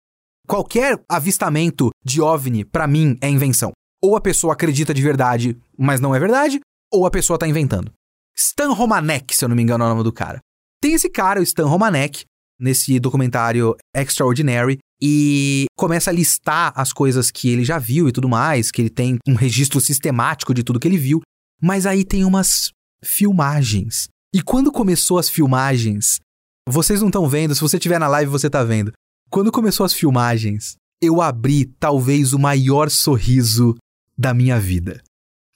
[0.47, 3.73] Qualquer avistamento de OVNI, para mim, é invenção.
[4.01, 6.61] Ou a pessoa acredita de verdade, mas não é verdade,
[6.93, 7.91] ou a pessoa tá inventando.
[8.37, 10.39] Stan Romanek, se eu não me engano é o nome do cara.
[10.81, 12.25] Tem esse cara, o Stan Romanek,
[12.61, 18.29] nesse documentário Extraordinary, e começa a listar as coisas que ele já viu e tudo
[18.29, 21.21] mais, que ele tem um registro sistemático de tudo que ele viu.
[21.61, 22.71] Mas aí tem umas
[23.03, 24.09] filmagens.
[24.33, 26.21] E quando começou as filmagens,
[26.69, 28.93] vocês não estão vendo, se você estiver na live você tá vendo.
[29.37, 33.77] Quando começou as filmagens, eu abri talvez o maior sorriso
[34.17, 35.03] da minha vida.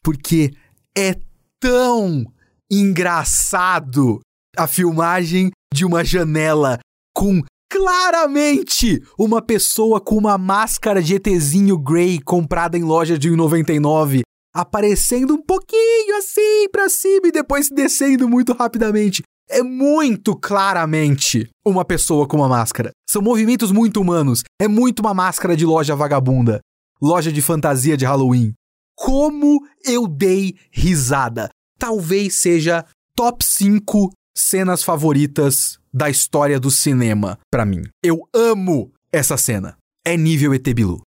[0.05, 0.51] Porque
[0.95, 1.19] é
[1.59, 2.27] tão
[2.71, 4.21] engraçado
[4.55, 6.79] a filmagem de uma janela
[7.17, 7.41] com
[7.73, 14.21] claramente uma pessoa com uma máscara de ETzinho Grey comprada em loja de 1,99
[14.55, 19.23] aparecendo um pouquinho assim para cima e depois descendo muito rapidamente.
[19.53, 22.93] É muito claramente uma pessoa com uma máscara.
[23.09, 24.45] São movimentos muito humanos.
[24.61, 26.61] É muito uma máscara de loja vagabunda.
[27.03, 28.53] Loja de fantasia de Halloween.
[28.97, 31.51] Como eu dei risada.
[31.77, 32.87] Talvez seja
[33.17, 37.83] top 5 cenas favoritas da história do cinema para mim.
[38.05, 39.77] Eu amo essa cena.
[40.07, 41.03] É nível ET Bilu.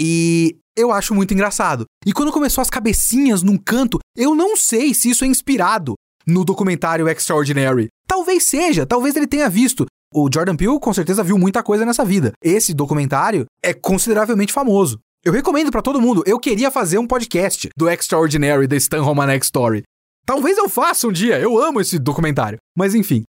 [0.00, 1.84] E eu acho muito engraçado.
[2.06, 5.94] E quando começou as cabecinhas num canto, eu não sei se isso é inspirado
[6.26, 7.88] no documentário Extraordinary.
[8.06, 9.86] Talvez seja, talvez ele tenha visto.
[10.12, 12.32] O Jordan Peele com certeza viu muita coisa nessa vida.
[12.42, 14.98] Esse documentário é consideravelmente famoso.
[15.24, 16.22] Eu recomendo para todo mundo.
[16.26, 19.82] Eu queria fazer um podcast do Extraordinary The Stan Romanek Story.
[20.26, 21.40] Talvez eu faça um dia.
[21.40, 22.58] Eu amo esse documentário.
[22.76, 23.24] Mas enfim.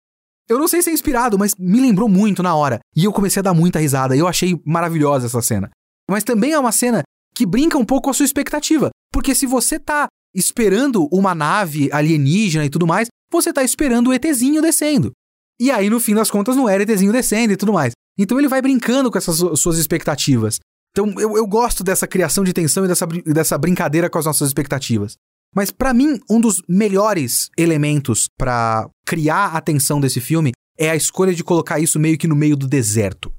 [0.48, 2.80] Eu não sei se é inspirado, mas me lembrou muito na hora.
[2.96, 4.16] E eu comecei a dar muita risada.
[4.16, 5.70] Eu achei maravilhosa essa cena.
[6.10, 7.02] Mas também é uma cena
[7.34, 8.90] que brinca um pouco com a sua expectativa.
[9.12, 14.14] Porque se você tá esperando uma nave alienígena e tudo mais, você tá esperando o
[14.14, 15.12] ETzinho descendo.
[15.60, 17.92] E aí, no fim das contas, não era ETzinho descendo e tudo mais.
[18.18, 20.58] Então ele vai brincando com essas suas expectativas.
[20.90, 24.48] Então eu, eu gosto dessa criação de tensão e dessa, dessa brincadeira com as nossas
[24.48, 25.16] expectativas.
[25.54, 30.96] Mas para mim, um dos melhores elementos para criar a atenção desse filme é a
[30.96, 33.32] escolha de colocar isso meio que no meio do deserto.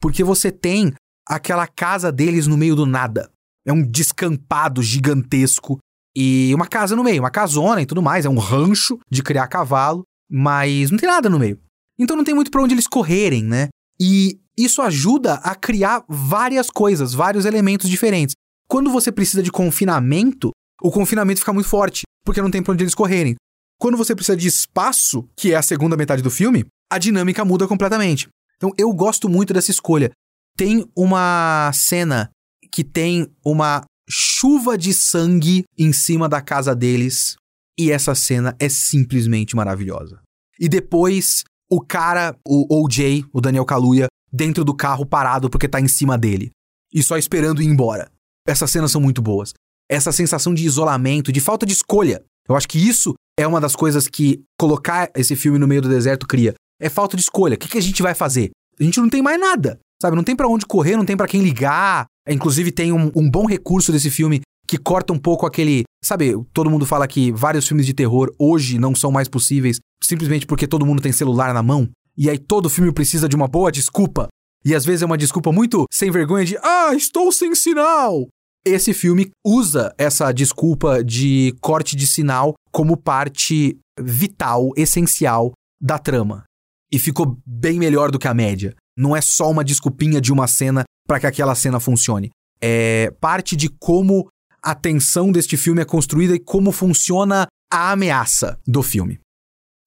[0.00, 0.92] Porque você tem
[1.26, 3.30] aquela casa deles no meio do nada.
[3.66, 5.78] É um descampado gigantesco
[6.16, 8.24] e uma casa no meio, uma casona e tudo mais.
[8.24, 11.60] É um rancho de criar cavalo, mas não tem nada no meio.
[11.98, 13.68] Então não tem muito pra onde eles correrem, né?
[14.00, 18.34] E isso ajuda a criar várias coisas, vários elementos diferentes.
[18.66, 20.50] Quando você precisa de confinamento,
[20.82, 23.36] o confinamento fica muito forte, porque não tem pra onde eles correrem.
[23.78, 27.68] Quando você precisa de espaço, que é a segunda metade do filme, a dinâmica muda
[27.68, 28.26] completamente.
[28.56, 30.10] Então eu gosto muito dessa escolha.
[30.56, 32.30] Tem uma cena
[32.72, 37.36] que tem uma chuva de sangue em cima da casa deles,
[37.78, 40.20] e essa cena é simplesmente maravilhosa.
[40.58, 45.80] E depois o cara, o OJ, o Daniel Kaluuya, dentro do carro parado porque tá
[45.80, 46.50] em cima dele
[46.92, 48.10] e só esperando ir embora.
[48.46, 49.52] Essas cenas são muito boas.
[49.90, 52.22] Essa sensação de isolamento, de falta de escolha.
[52.48, 55.88] Eu acho que isso é uma das coisas que colocar esse filme no meio do
[55.88, 56.54] deserto cria.
[56.80, 57.54] É falta de escolha.
[57.54, 58.50] O que, que a gente vai fazer?
[58.78, 59.78] A gente não tem mais nada.
[60.00, 60.16] Sabe?
[60.16, 62.06] Não tem para onde correr, não tem para quem ligar.
[62.28, 65.84] Inclusive, tem um, um bom recurso desse filme que corta um pouco aquele.
[66.04, 70.46] Sabe, todo mundo fala que vários filmes de terror hoje não são mais possíveis simplesmente
[70.46, 71.88] porque todo mundo tem celular na mão.
[72.16, 74.28] E aí todo filme precisa de uma boa desculpa.
[74.64, 78.28] E às vezes é uma desculpa muito sem vergonha de Ah, estou sem sinal!
[78.64, 86.42] Esse filme usa essa desculpa de corte de sinal como parte vital, essencial da trama.
[86.90, 88.74] E ficou bem melhor do que a média.
[88.98, 92.30] Não é só uma desculpinha de uma cena para que aquela cena funcione.
[92.60, 94.28] É parte de como
[94.62, 99.20] a tensão deste filme é construída e como funciona a ameaça do filme.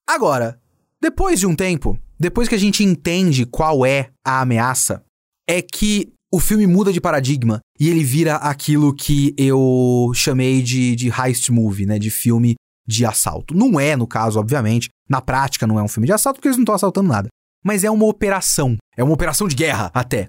[0.08, 0.60] Agora,
[1.02, 5.04] depois de um tempo, depois que a gente entende qual é a ameaça,
[5.48, 10.96] é que o filme muda de paradigma e ele vira aquilo que eu chamei de,
[10.96, 11.98] de heist movie, né?
[11.98, 12.56] De filme
[12.88, 13.56] de assalto.
[13.56, 14.90] Não é, no caso, obviamente.
[15.10, 17.30] Na prática, não é um filme de assalto porque eles não estão assaltando nada.
[17.64, 18.78] Mas é uma operação.
[18.96, 20.26] É uma operação de guerra, até.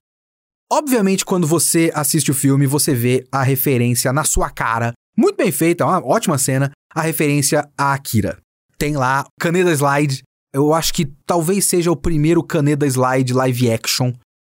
[0.72, 4.92] Obviamente, quando você assiste o filme, você vê a referência na sua cara.
[5.16, 6.70] Muito bem feita, uma ótima cena.
[6.94, 8.38] A referência a Akira.
[8.78, 10.22] Tem lá Caneda Slide.
[10.52, 14.12] Eu acho que talvez seja o primeiro Caneda Slide live action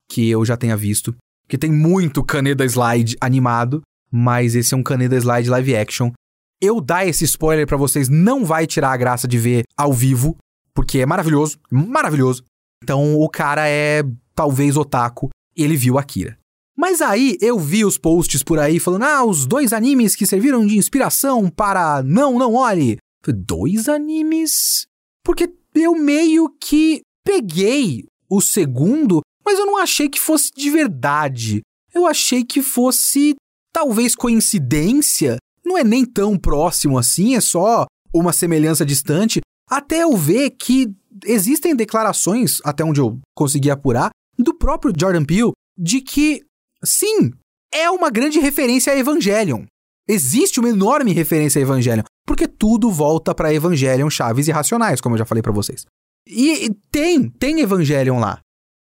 [0.09, 1.15] que eu já tenha visto.
[1.45, 6.11] Porque tem muito Caneda Slide animado, mas esse é um Caneda Slide live action.
[6.59, 10.35] Eu dar esse spoiler para vocês não vai tirar a graça de ver ao vivo,
[10.73, 12.43] porque é maravilhoso, maravilhoso.
[12.83, 14.03] Então o cara é
[14.33, 16.37] talvez otaku, ele viu Akira.
[16.77, 20.65] Mas aí eu vi os posts por aí falando: "Ah, os dois animes que serviram
[20.65, 22.97] de inspiração para Não, não olhe".
[23.27, 24.85] Dois animes?
[25.23, 31.61] Porque eu meio que peguei o segundo mas eu não achei que fosse de verdade.
[31.93, 33.33] Eu achei que fosse
[33.71, 35.37] talvez coincidência.
[35.65, 39.39] Não é nem tão próximo assim, é só uma semelhança distante.
[39.69, 40.93] Até eu ver que
[41.23, 46.43] existem declarações, até onde eu consegui apurar, do próprio Jordan Peele, de que,
[46.83, 47.31] sim,
[47.73, 49.65] é uma grande referência a Evangelion.
[50.07, 55.15] Existe uma enorme referência a Evangelion, porque tudo volta para Evangelion Chaves e Racionais, como
[55.15, 55.85] eu já falei para vocês.
[56.27, 58.39] E tem, tem Evangelion lá.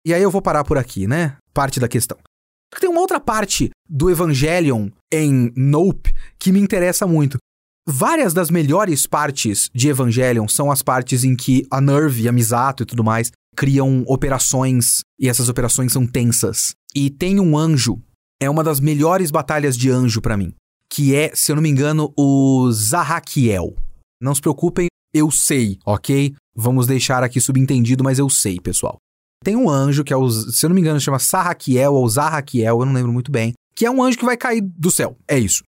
[0.06, 1.38] E aí eu vou parar por aqui, né?
[1.54, 2.18] Parte da questão.
[2.80, 7.38] Tem uma outra parte do Evangelion em Nope que me interessa muito.
[7.88, 12.32] Várias das melhores partes de Evangelion são as partes em que a Nerve e a
[12.32, 16.76] Misato e tudo mais criam operações e essas operações são tensas.
[16.96, 18.00] E tem um anjo,
[18.40, 20.54] é uma das melhores batalhas de anjo para mim,
[20.90, 23.76] que é, se eu não me engano, o Zahakiel.
[24.22, 26.36] Não se preocupem, eu sei, ok?
[26.56, 28.98] Vamos deixar aqui subentendido, mas eu sei, pessoal.
[29.44, 32.80] Tem um anjo que é o, se eu não me engano, chama Sarraquiel ou Zarraquiel,
[32.80, 35.18] eu não lembro muito bem, que é um anjo que vai cair do céu.
[35.28, 35.64] É isso.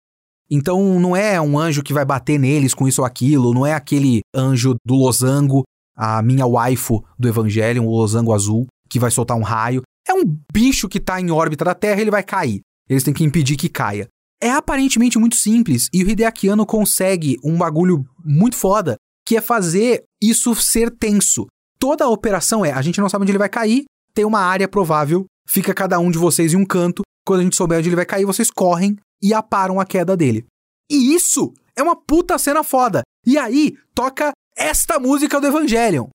[0.50, 3.74] Então não é um anjo que vai bater neles com isso ou aquilo, não é
[3.74, 5.64] aquele anjo do losango,
[5.96, 9.82] a minha waifu do evangelho, o losango azul, que vai soltar um raio.
[10.06, 12.60] É um bicho que tá em órbita da Terra, ele vai cair.
[12.88, 14.06] Eles têm que impedir que caia.
[14.40, 19.40] É aparentemente muito simples e o Hideaki Anno consegue um bagulho muito foda, que é
[19.40, 21.46] fazer isso ser tenso
[21.78, 24.68] toda a operação é: a gente não sabe onde ele vai cair, tem uma área
[24.68, 27.02] provável, fica cada um de vocês em um canto.
[27.24, 30.44] Quando a gente souber onde ele vai cair, vocês correm e aparam a queda dele.
[30.90, 33.02] E isso é uma puta cena foda.
[33.26, 36.06] E aí toca esta música do Evangelion.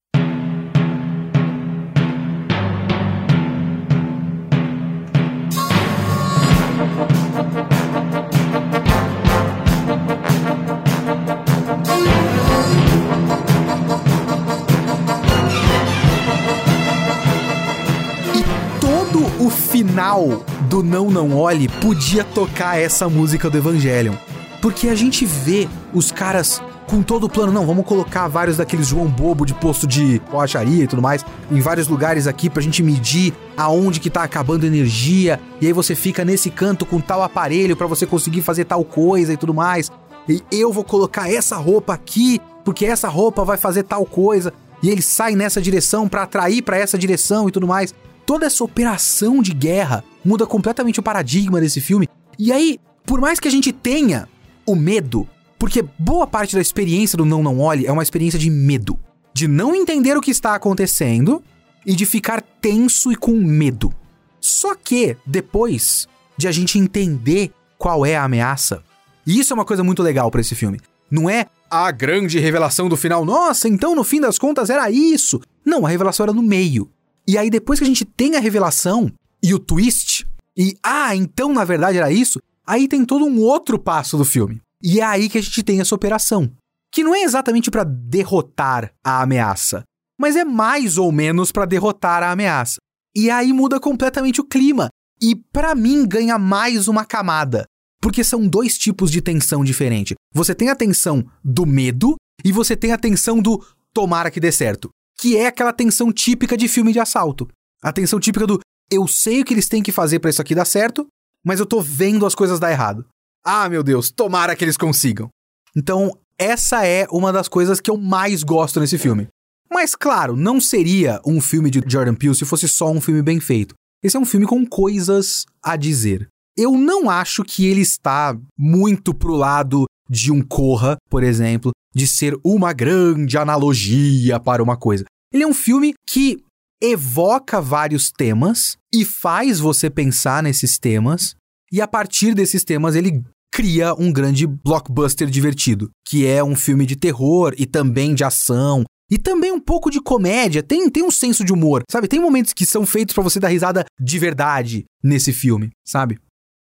[19.72, 24.14] final do Não Não Olhe podia tocar essa música do Evangelion.
[24.62, 28.86] Porque a gente vê os caras com todo o plano, não, vamos colocar vários daqueles
[28.86, 32.84] João Bobo de posto de borracharia e tudo mais, em vários lugares aqui pra gente
[32.84, 37.78] medir aonde que tá acabando energia, e aí você fica nesse canto com tal aparelho
[37.78, 39.90] para você conseguir fazer tal coisa e tudo mais.
[40.28, 44.52] E eu vou colocar essa roupa aqui, porque essa roupa vai fazer tal coisa,
[44.84, 47.96] e ele sai nessa direção para atrair para essa direção e tudo mais.
[48.26, 52.10] Toda essa operação de guerra muda completamente o paradigma desse filme.
[52.38, 54.28] E aí, por mais que a gente tenha
[54.66, 55.26] o medo
[55.62, 59.00] porque boa parte da experiência do Não Não Olhe é uma experiência de medo.
[59.32, 61.44] De não entender o que está acontecendo
[61.86, 63.94] e de ficar tenso e com medo.
[64.40, 68.82] Só que, depois de a gente entender qual é a ameaça,
[69.24, 70.80] e isso é uma coisa muito legal para esse filme.
[71.12, 75.40] Não é a grande revelação do final, nossa, então no fim das contas era isso.
[75.64, 76.90] Não, a revelação era no meio.
[77.28, 79.12] E aí depois que a gente tem a revelação
[79.44, 80.26] e o twist,
[80.58, 84.60] e ah, então na verdade era isso, aí tem todo um outro passo do filme.
[84.84, 86.52] E é aí que a gente tem essa operação,
[86.92, 89.84] que não é exatamente para derrotar a ameaça,
[90.20, 92.78] mas é mais ou menos para derrotar a ameaça.
[93.16, 94.90] E aí muda completamente o clima
[95.22, 97.66] e para mim ganha mais uma camada,
[98.02, 100.16] porque são dois tipos de tensão diferente.
[100.34, 103.64] Você tem a tensão do medo e você tem a tensão do
[103.94, 104.90] tomara que dê certo,
[105.20, 107.48] que é aquela tensão típica de filme de assalto.
[107.84, 108.60] A tensão típica do
[108.92, 111.08] eu sei o que eles têm que fazer para isso aqui dar certo,
[111.46, 113.06] mas eu tô vendo as coisas dar errado.
[113.44, 115.30] Ah, meu Deus, tomara que eles consigam.
[115.76, 119.28] Então, essa é uma das coisas que eu mais gosto nesse filme.
[119.72, 123.40] Mas claro, não seria um filme de Jordan Peele se fosse só um filme bem
[123.40, 123.74] feito.
[124.04, 126.28] Esse é um filme com coisas a dizer.
[126.58, 132.06] Eu não acho que ele está muito pro lado de um Corra, por exemplo, de
[132.06, 135.06] ser uma grande analogia para uma coisa.
[135.34, 136.44] Ele é um filme que
[136.82, 141.36] evoca vários temas e faz você pensar nesses temas,
[141.72, 146.86] e a partir desses temas ele cria um grande blockbuster divertido, que é um filme
[146.86, 148.84] de terror e também de ação.
[149.10, 152.08] E também um pouco de comédia, tem, tem um senso de humor, sabe?
[152.08, 156.18] Tem momentos que são feitos para você dar risada de verdade nesse filme, sabe?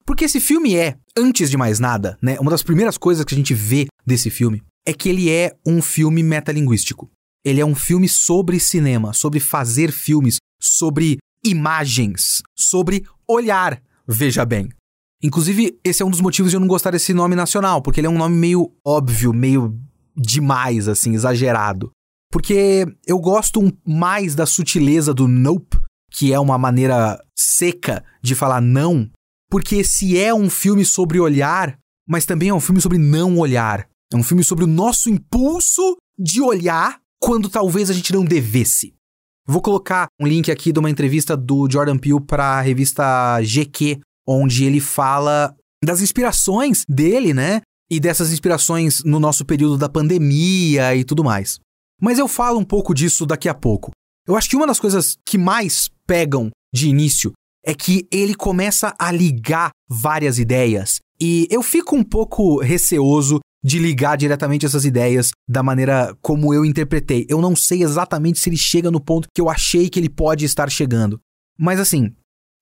[0.06, 2.38] Porque esse filme é, antes de mais nada, né?
[2.40, 5.82] Uma das primeiras coisas que a gente vê desse filme é que ele é um
[5.82, 7.10] filme metalinguístico.
[7.44, 14.70] Ele é um filme sobre cinema, sobre fazer filmes, sobre imagens, sobre olhar, veja bem.
[15.26, 18.06] Inclusive, esse é um dos motivos de eu não gostar desse nome nacional, porque ele
[18.06, 19.76] é um nome meio óbvio, meio
[20.16, 21.90] demais, assim, exagerado.
[22.32, 25.80] Porque eu gosto mais da sutileza do nope,
[26.12, 29.10] que é uma maneira seca de falar não,
[29.50, 31.76] porque se é um filme sobre olhar,
[32.08, 33.88] mas também é um filme sobre não olhar.
[34.14, 38.94] É um filme sobre o nosso impulso de olhar quando talvez a gente não devesse.
[39.48, 44.02] Vou colocar um link aqui de uma entrevista do Jordan Peele para a revista GQ
[44.28, 47.62] onde ele fala das inspirações dele, né?
[47.90, 51.60] E dessas inspirações no nosso período da pandemia e tudo mais.
[52.02, 53.92] Mas eu falo um pouco disso daqui a pouco.
[54.28, 57.32] Eu acho que uma das coisas que mais pegam de início
[57.64, 61.00] é que ele começa a ligar várias ideias.
[61.22, 66.64] E eu fico um pouco receoso de ligar diretamente essas ideias da maneira como eu
[66.64, 67.26] interpretei.
[67.28, 70.46] Eu não sei exatamente se ele chega no ponto que eu achei que ele pode
[70.46, 71.20] estar chegando.
[71.58, 72.14] Mas assim,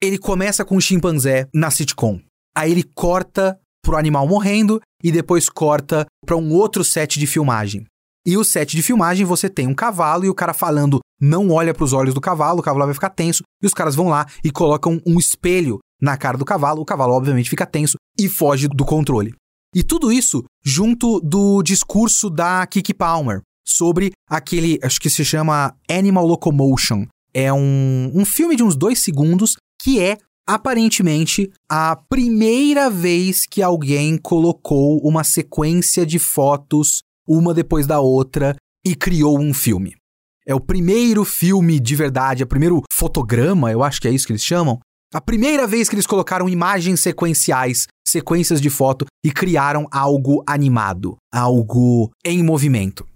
[0.06, 2.20] ele começa com o chimpanzé na sitcom.
[2.56, 7.84] Aí ele corta pro animal morrendo e depois corta para um outro set de filmagem.
[8.26, 11.74] E o set de filmagem você tem um cavalo e o cara falando não olha
[11.74, 14.26] para os olhos do cavalo, o cavalo vai ficar tenso e os caras vão lá
[14.42, 18.66] e colocam um espelho na cara do cavalo, o cavalo obviamente fica tenso e foge
[18.66, 19.34] do controle.
[19.74, 25.74] E tudo isso junto do discurso da Kiki Palmer sobre aquele, acho que se chama
[25.90, 27.06] Animal Locomotion.
[27.32, 30.16] É um, um filme de uns dois segundos que é
[30.48, 38.56] aparentemente a primeira vez que alguém colocou uma sequência de fotos uma depois da outra
[38.82, 39.94] e criou um filme.
[40.46, 44.26] É o primeiro filme de verdade, é o primeiro fotograma, eu acho que é isso
[44.26, 44.80] que eles chamam.
[45.12, 51.16] A primeira vez que eles colocaram imagens sequenciais, sequências de foto e criaram algo animado,
[51.30, 53.06] algo em movimento.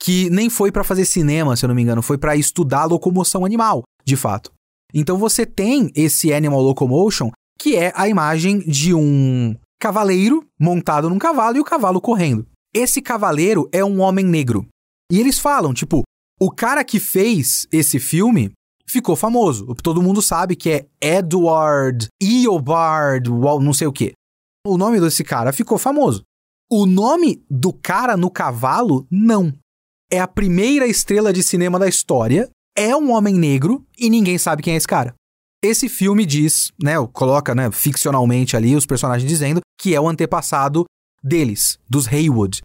[0.00, 3.44] Que nem foi para fazer cinema, se eu não me engano, foi para estudar locomoção
[3.44, 4.52] animal, de fato.
[4.94, 11.18] Então você tem esse Animal Locomotion, que é a imagem de um cavaleiro montado num
[11.18, 12.46] cavalo e o cavalo correndo.
[12.72, 14.66] Esse cavaleiro é um homem negro.
[15.10, 16.02] E eles falam, tipo,
[16.40, 18.52] o cara que fez esse filme
[18.86, 19.74] ficou famoso.
[19.82, 24.12] Todo mundo sabe que é Edward Eobard, não sei o quê.
[24.66, 26.22] O nome desse cara ficou famoso.
[26.70, 29.52] O nome do cara no cavalo, não.
[30.10, 34.62] É a primeira estrela de cinema da história é um homem negro e ninguém sabe
[34.62, 35.14] quem é esse cara.
[35.62, 40.84] Esse filme diz, né, coloca, né, ficcionalmente ali os personagens dizendo que é o antepassado
[41.22, 42.60] deles, dos Haywood.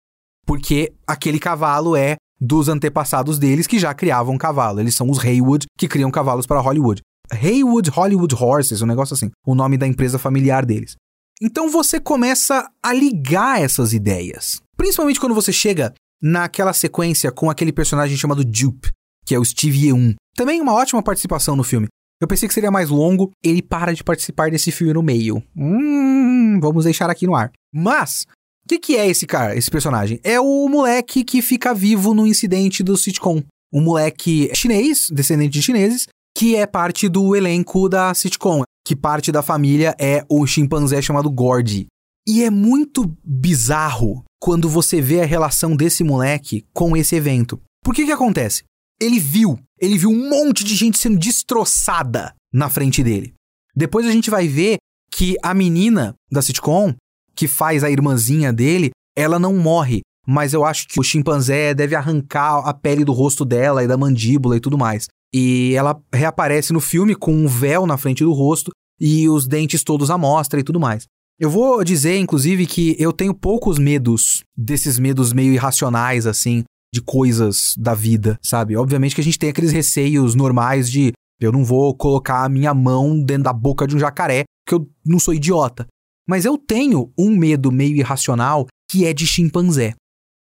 [0.45, 4.79] Porque aquele cavalo é dos antepassados deles que já criavam cavalo.
[4.79, 7.01] Eles são os Haywood que criam cavalos para Hollywood.
[7.31, 10.95] Haywood Hollywood Horses, um negócio assim, o nome da empresa familiar deles.
[11.41, 14.59] Então você começa a ligar essas ideias.
[14.75, 18.91] Principalmente quando você chega naquela sequência com aquele personagem chamado Dupe,
[19.29, 20.15] que é o Steve Yeun.
[20.35, 21.85] Também uma ótima participação no filme.
[22.19, 25.43] Eu pensei que seria mais longo, ele para de participar desse filme no meio.
[25.55, 27.51] Hum, vamos deixar aqui no ar.
[27.71, 28.25] Mas,
[28.65, 30.19] o que, que é esse cara, esse personagem?
[30.23, 33.43] É o moleque que fica vivo no incidente do sitcom.
[33.71, 38.63] Um moleque chinês, descendente de chineses, que é parte do elenco da sitcom.
[38.83, 41.85] Que parte da família é o chimpanzé chamado Gordy.
[42.27, 47.61] E é muito bizarro quando você vê a relação desse moleque com esse evento.
[47.83, 48.63] Por que que acontece?
[49.01, 53.33] Ele viu, ele viu um monte de gente sendo destroçada na frente dele.
[53.75, 54.77] Depois a gente vai ver
[55.11, 56.93] que a menina da sitcom,
[57.35, 61.95] que faz a irmãzinha dele, ela não morre, mas eu acho que o chimpanzé deve
[61.95, 65.07] arrancar a pele do rosto dela e da mandíbula e tudo mais.
[65.33, 69.83] E ela reaparece no filme com um véu na frente do rosto e os dentes
[69.83, 71.05] todos à mostra e tudo mais.
[71.39, 77.01] Eu vou dizer, inclusive, que eu tenho poucos medos desses medos meio irracionais, assim, de
[77.01, 78.75] coisas da vida, sabe?
[78.75, 82.73] Obviamente que a gente tem aqueles receios normais de eu não vou colocar a minha
[82.73, 85.87] mão dentro da boca de um jacaré, porque eu não sou idiota.
[86.27, 89.93] Mas eu tenho um medo meio irracional que é de chimpanzé.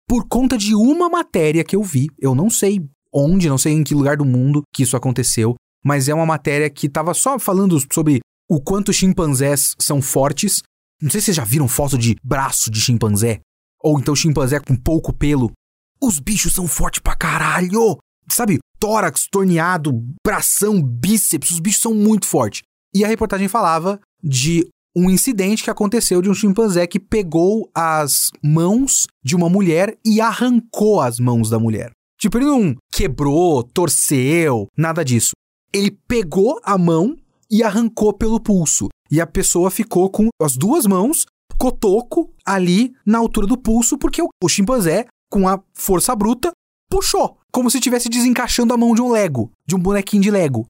[0.08, 2.80] Por conta de uma matéria que eu vi, eu não sei
[3.12, 6.68] onde, não sei em que lugar do mundo que isso aconteceu, mas é uma matéria
[6.68, 10.62] que estava só falando sobre o quanto chimpanzés são fortes.
[11.00, 13.40] Não sei se vocês já viram foto de braço de chimpanzé,
[13.80, 15.52] ou então chimpanzé com pouco pelo.
[16.00, 17.98] Os bichos são fortes pra caralho!
[18.30, 19.92] Sabe, tórax torneado,
[20.24, 22.62] bração, bíceps, os bichos são muito fortes.
[22.94, 28.30] E a reportagem falava de um incidente que aconteceu de um chimpanzé que pegou as
[28.42, 31.90] mãos de uma mulher e arrancou as mãos da mulher.
[32.18, 35.30] Tipo, ele não quebrou, torceu, nada disso.
[35.72, 37.16] Ele pegou a mão
[37.50, 38.88] e arrancou pelo pulso.
[39.10, 41.24] E a pessoa ficou com as duas mãos,
[41.58, 46.52] cotoco, ali na altura do pulso, porque o, o chimpanzé com a força bruta,
[46.90, 50.66] puxou, como se estivesse desencaixando a mão de um Lego, de um bonequinho de Lego.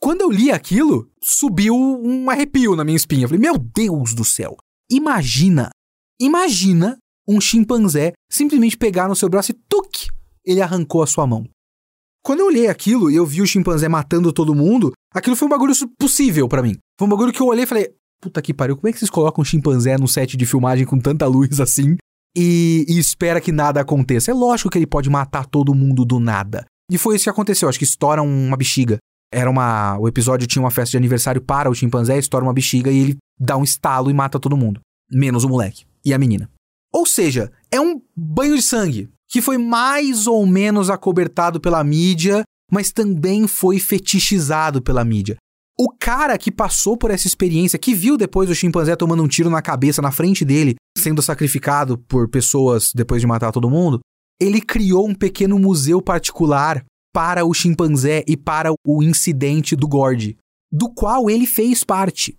[0.00, 3.24] Quando eu li aquilo, subiu um arrepio na minha espinha.
[3.24, 4.56] Eu falei, meu Deus do céu!
[4.90, 5.70] Imagina,
[6.20, 6.96] imagina
[7.28, 10.08] um chimpanzé simplesmente pegar no seu braço e tuc,
[10.44, 11.46] ele arrancou a sua mão.
[12.24, 15.50] Quando eu olhei aquilo e eu vi o chimpanzé matando todo mundo, aquilo foi um
[15.50, 16.76] bagulho possível para mim.
[16.98, 19.10] Foi um bagulho que eu olhei e falei, puta que pariu, como é que vocês
[19.10, 21.96] colocam um chimpanzé no set de filmagem com tanta luz assim
[22.36, 24.30] e, e, espera que nada aconteça.
[24.30, 26.64] É lógico que ele pode matar todo mundo do nada.
[26.90, 27.68] E foi isso que aconteceu.
[27.68, 28.98] Acho que estoura uma bexiga.
[29.32, 29.98] Era uma.
[29.98, 33.16] O episódio tinha uma festa de aniversário para o chimpanzé, estoura uma bexiga e ele
[33.38, 34.80] dá um estalo e mata todo mundo.
[35.10, 36.50] Menos o moleque e a menina.
[36.92, 42.42] Ou seja, é um banho de sangue que foi mais ou menos acobertado pela mídia,
[42.72, 45.36] mas também foi fetichizado pela mídia.
[45.80, 49.48] O cara que passou por essa experiência, que viu depois o chimpanzé tomando um tiro
[49.48, 54.00] na cabeça na frente dele, sendo sacrificado por pessoas depois de matar todo mundo,
[54.40, 60.36] ele criou um pequeno museu particular para o chimpanzé e para o incidente do Gord,
[60.72, 62.36] do qual ele fez parte.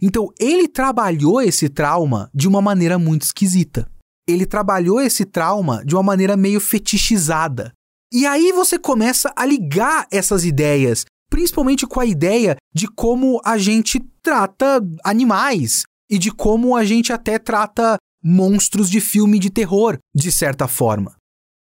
[0.00, 3.90] Então, ele trabalhou esse trauma de uma maneira muito esquisita.
[4.28, 7.72] Ele trabalhou esse trauma de uma maneira meio fetichizada.
[8.12, 11.04] E aí você começa a ligar essas ideias
[11.36, 17.12] principalmente com a ideia de como a gente trata animais e de como a gente
[17.12, 21.14] até trata monstros de filme de terror, de certa forma.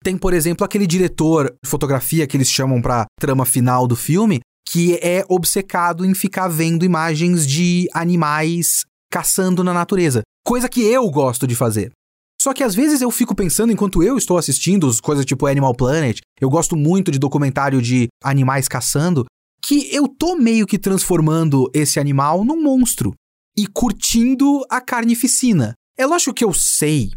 [0.04, 4.42] Tem, por exemplo, aquele diretor de fotografia que eles chamam para trama final do filme,
[4.70, 11.10] que é obcecado em ficar vendo imagens de animais caçando na natureza, coisa que eu
[11.10, 11.92] gosto de fazer.
[12.40, 16.20] Só que às vezes eu fico pensando, enquanto eu estou assistindo coisas tipo Animal Planet,
[16.40, 19.26] eu gosto muito de documentário de animais caçando,
[19.64, 23.14] que eu tô meio que transformando esse animal num monstro
[23.58, 25.74] e curtindo a carnificina.
[25.98, 27.12] É lógico que eu sei,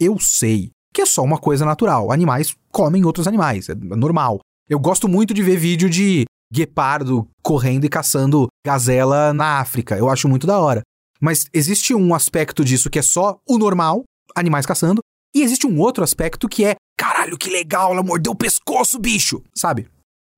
[0.00, 2.10] eu sei, que é só uma coisa natural.
[2.10, 4.40] Animais comem outros animais, é normal.
[4.68, 9.96] Eu gosto muito de ver vídeo de guepardo correndo e caçando gazela na África.
[9.96, 10.82] Eu acho muito da hora.
[11.20, 14.02] Mas existe um aspecto disso que é só o normal,
[14.34, 15.00] animais caçando,
[15.34, 19.42] e existe um outro aspecto que é, caralho, que legal, ela mordeu o pescoço, bicho,
[19.54, 19.88] sabe?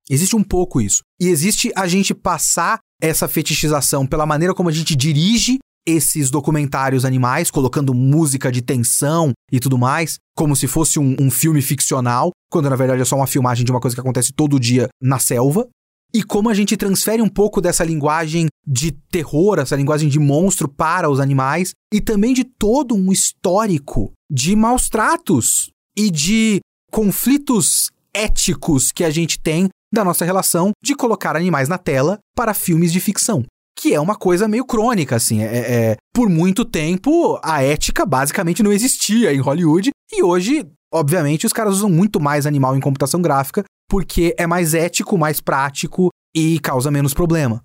[0.09, 1.01] Existe um pouco isso.
[1.21, 7.05] E existe a gente passar essa fetichização pela maneira como a gente dirige esses documentários
[7.05, 12.33] animais, colocando música de tensão e tudo mais, como se fosse um, um, filme ficcional,
[12.51, 15.21] quando na verdade é só uma filmagem de uma coisa que acontece todo dia na
[15.21, 15.67] selva.
[16.13, 20.69] E como a gente transfere um pouco dessa linguagem de terror, essa linguagem de monstro
[20.69, 26.61] para os animais, e também de todo um histórico de maus tratos e de
[26.91, 32.55] conflitos éticos que a gente tem da nossa relação de colocar animais na tela para
[32.55, 33.45] filmes de ficção.
[33.79, 35.43] Que é uma coisa meio crônica, assim.
[35.43, 39.91] É, é, por muito tempo, a ética basicamente não existia em Hollywood.
[40.13, 44.75] E hoje, obviamente, os caras usam muito mais animal em computação gráfica porque é mais
[44.75, 47.63] ético, mais prático e causa menos problema.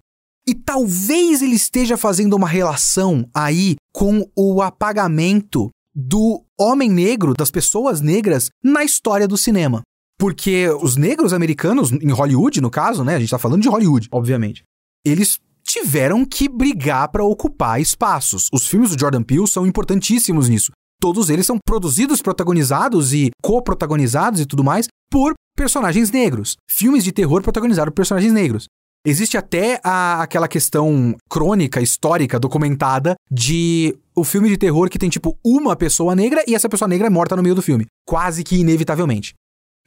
[0.47, 7.51] E talvez ele esteja fazendo uma relação aí com o apagamento do homem negro, das
[7.51, 9.81] pessoas negras, na história do cinema.
[10.21, 13.15] Porque os negros americanos, em Hollywood, no caso, né?
[13.15, 14.61] A gente tá falando de Hollywood, obviamente.
[15.03, 18.47] Eles tiveram que brigar para ocupar espaços.
[18.53, 20.71] Os filmes do Jordan Peele são importantíssimos nisso.
[20.99, 26.55] Todos eles são produzidos, protagonizados e co-protagonizados e tudo mais por personagens negros.
[26.69, 28.67] Filmes de terror protagonizados por personagens negros.
[29.03, 35.09] Existe até a, aquela questão crônica, histórica, documentada de o filme de terror que tem
[35.09, 38.43] tipo uma pessoa negra e essa pessoa negra é morta no meio do filme, quase
[38.43, 39.33] que inevitavelmente.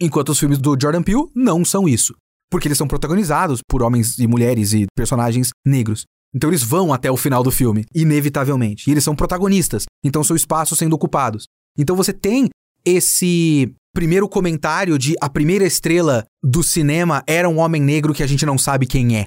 [0.00, 2.14] Enquanto os filmes do Jordan Peele não são isso,
[2.50, 6.04] porque eles são protagonizados por homens e mulheres e personagens negros.
[6.34, 8.88] Então eles vão até o final do filme, inevitavelmente.
[8.88, 11.46] E eles são protagonistas, então são espaços sendo ocupados.
[11.78, 12.48] Então você tem
[12.84, 18.26] esse primeiro comentário de a primeira estrela do cinema era um homem negro que a
[18.26, 19.26] gente não sabe quem é.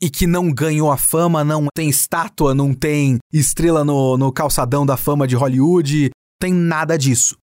[0.00, 4.84] E que não ganhou a fama, não tem estátua, não tem estrela no, no calçadão
[4.84, 6.10] da fama de Hollywood,
[6.40, 7.36] tem nada disso.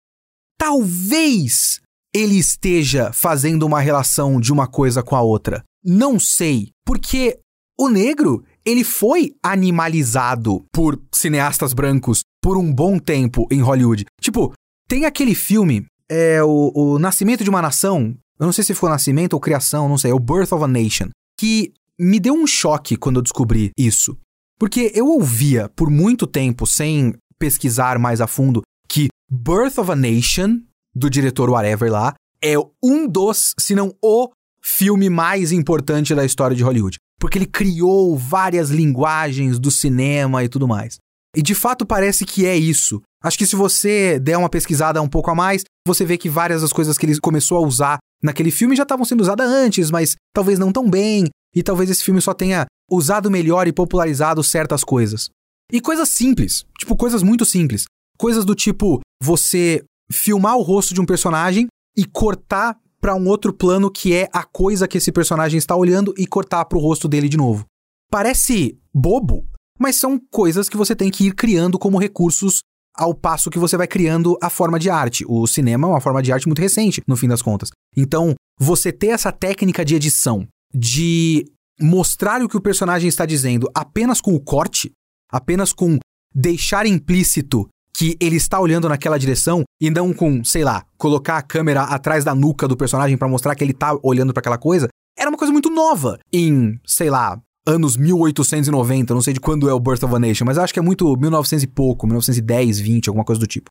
[0.59, 1.81] Talvez
[2.15, 5.63] ele esteja fazendo uma relação de uma coisa com a outra.
[5.85, 7.39] Não sei, porque
[7.79, 14.05] o negro, ele foi animalizado por cineastas brancos por um bom tempo em Hollywood.
[14.21, 14.53] Tipo,
[14.89, 18.91] tem aquele filme, é o, o Nascimento de uma Nação, eu não sei se foi
[18.91, 21.09] Nascimento ou Criação, não sei, é o Birth of a Nation,
[21.39, 24.19] que me deu um choque quando eu descobri isso.
[24.59, 29.97] Porque eu ouvia por muito tempo, sem pesquisar mais a fundo, que Birth of a
[29.97, 30.61] Nation,
[30.95, 34.31] do diretor Whatever lá, é um dos, se não o
[34.63, 36.99] filme mais importante da história de Hollywood.
[37.19, 40.99] Porque ele criou várias linguagens do cinema e tudo mais.
[41.37, 43.01] E de fato parece que é isso.
[43.23, 46.63] Acho que se você der uma pesquisada um pouco a mais, você vê que várias
[46.63, 50.17] das coisas que ele começou a usar naquele filme já estavam sendo usadas antes, mas
[50.35, 54.85] talvez não tão bem, e talvez esse filme só tenha usado melhor e popularizado certas
[54.85, 55.31] coisas.
[55.73, 57.85] E coisas simples, tipo coisas muito simples.
[58.19, 59.83] Coisas do tipo você
[60.13, 64.45] filmar o rosto de um personagem e cortar para um outro plano que é a
[64.45, 67.65] coisa que esse personagem está olhando e cortar para o rosto dele de novo.
[68.11, 69.47] Parece bobo,
[69.79, 72.61] mas são coisas que você tem que ir criando como recursos
[72.95, 75.25] ao passo que você vai criando a forma de arte.
[75.27, 77.71] O cinema é uma forma de arte muito recente, no fim das contas.
[77.97, 81.45] Então, você ter essa técnica de edição, de
[81.81, 84.93] mostrar o que o personagem está dizendo apenas com o corte,
[85.31, 85.99] apenas com
[86.35, 91.43] deixar implícito que ele está olhando naquela direção e não com, sei lá, colocar a
[91.43, 94.89] câmera atrás da nuca do personagem para mostrar que ele tá olhando para aquela coisa,
[95.19, 99.75] era uma coisa muito nova em, sei lá, anos 1890, não sei de quando é
[99.75, 103.09] o Birth of a Nation, mas acho que é muito 1900 e pouco, 1910, 20,
[103.09, 103.71] alguma coisa do tipo.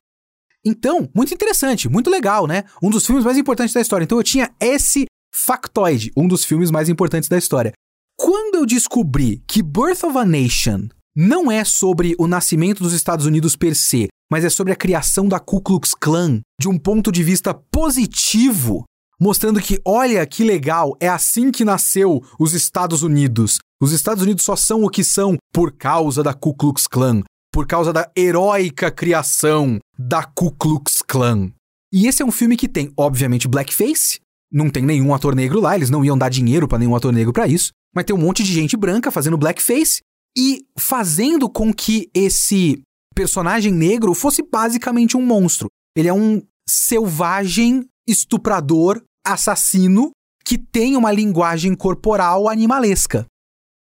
[0.64, 2.64] Então, muito interessante, muito legal, né?
[2.80, 4.04] Um dos filmes mais importantes da história.
[4.04, 7.72] Então eu tinha esse factoide, um dos filmes mais importantes da história.
[8.16, 13.26] Quando eu descobri que Birth of a Nation não é sobre o nascimento dos Estados
[13.26, 17.12] Unidos per se, mas é sobre a criação da Ku Klux Klan de um ponto
[17.12, 18.84] de vista positivo,
[19.20, 23.58] mostrando que, olha que legal, é assim que nasceu os Estados Unidos.
[23.80, 27.66] Os Estados Unidos só são o que são por causa da Ku Klux Klan, por
[27.66, 31.52] causa da heróica criação da Ku Klux Klan.
[31.92, 34.18] E esse é um filme que tem, obviamente, blackface,
[34.50, 37.34] não tem nenhum ator negro lá, eles não iam dar dinheiro para nenhum ator negro
[37.34, 40.00] para isso, mas tem um monte de gente branca fazendo blackface
[40.36, 42.82] e fazendo com que esse
[43.14, 45.68] personagem negro fosse basicamente um monstro.
[45.96, 50.10] Ele é um selvagem, estuprador, assassino
[50.44, 53.26] que tem uma linguagem corporal animalesca.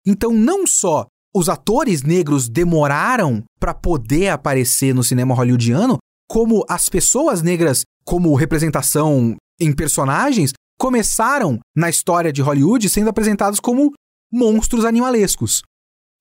[0.06, 6.88] Então, não só os atores negros demoraram para poder aparecer no cinema hollywoodiano, como as
[6.88, 13.92] pessoas negras, como representação em personagens, começaram na história de Hollywood sendo apresentados como
[14.32, 15.62] monstros animalescos.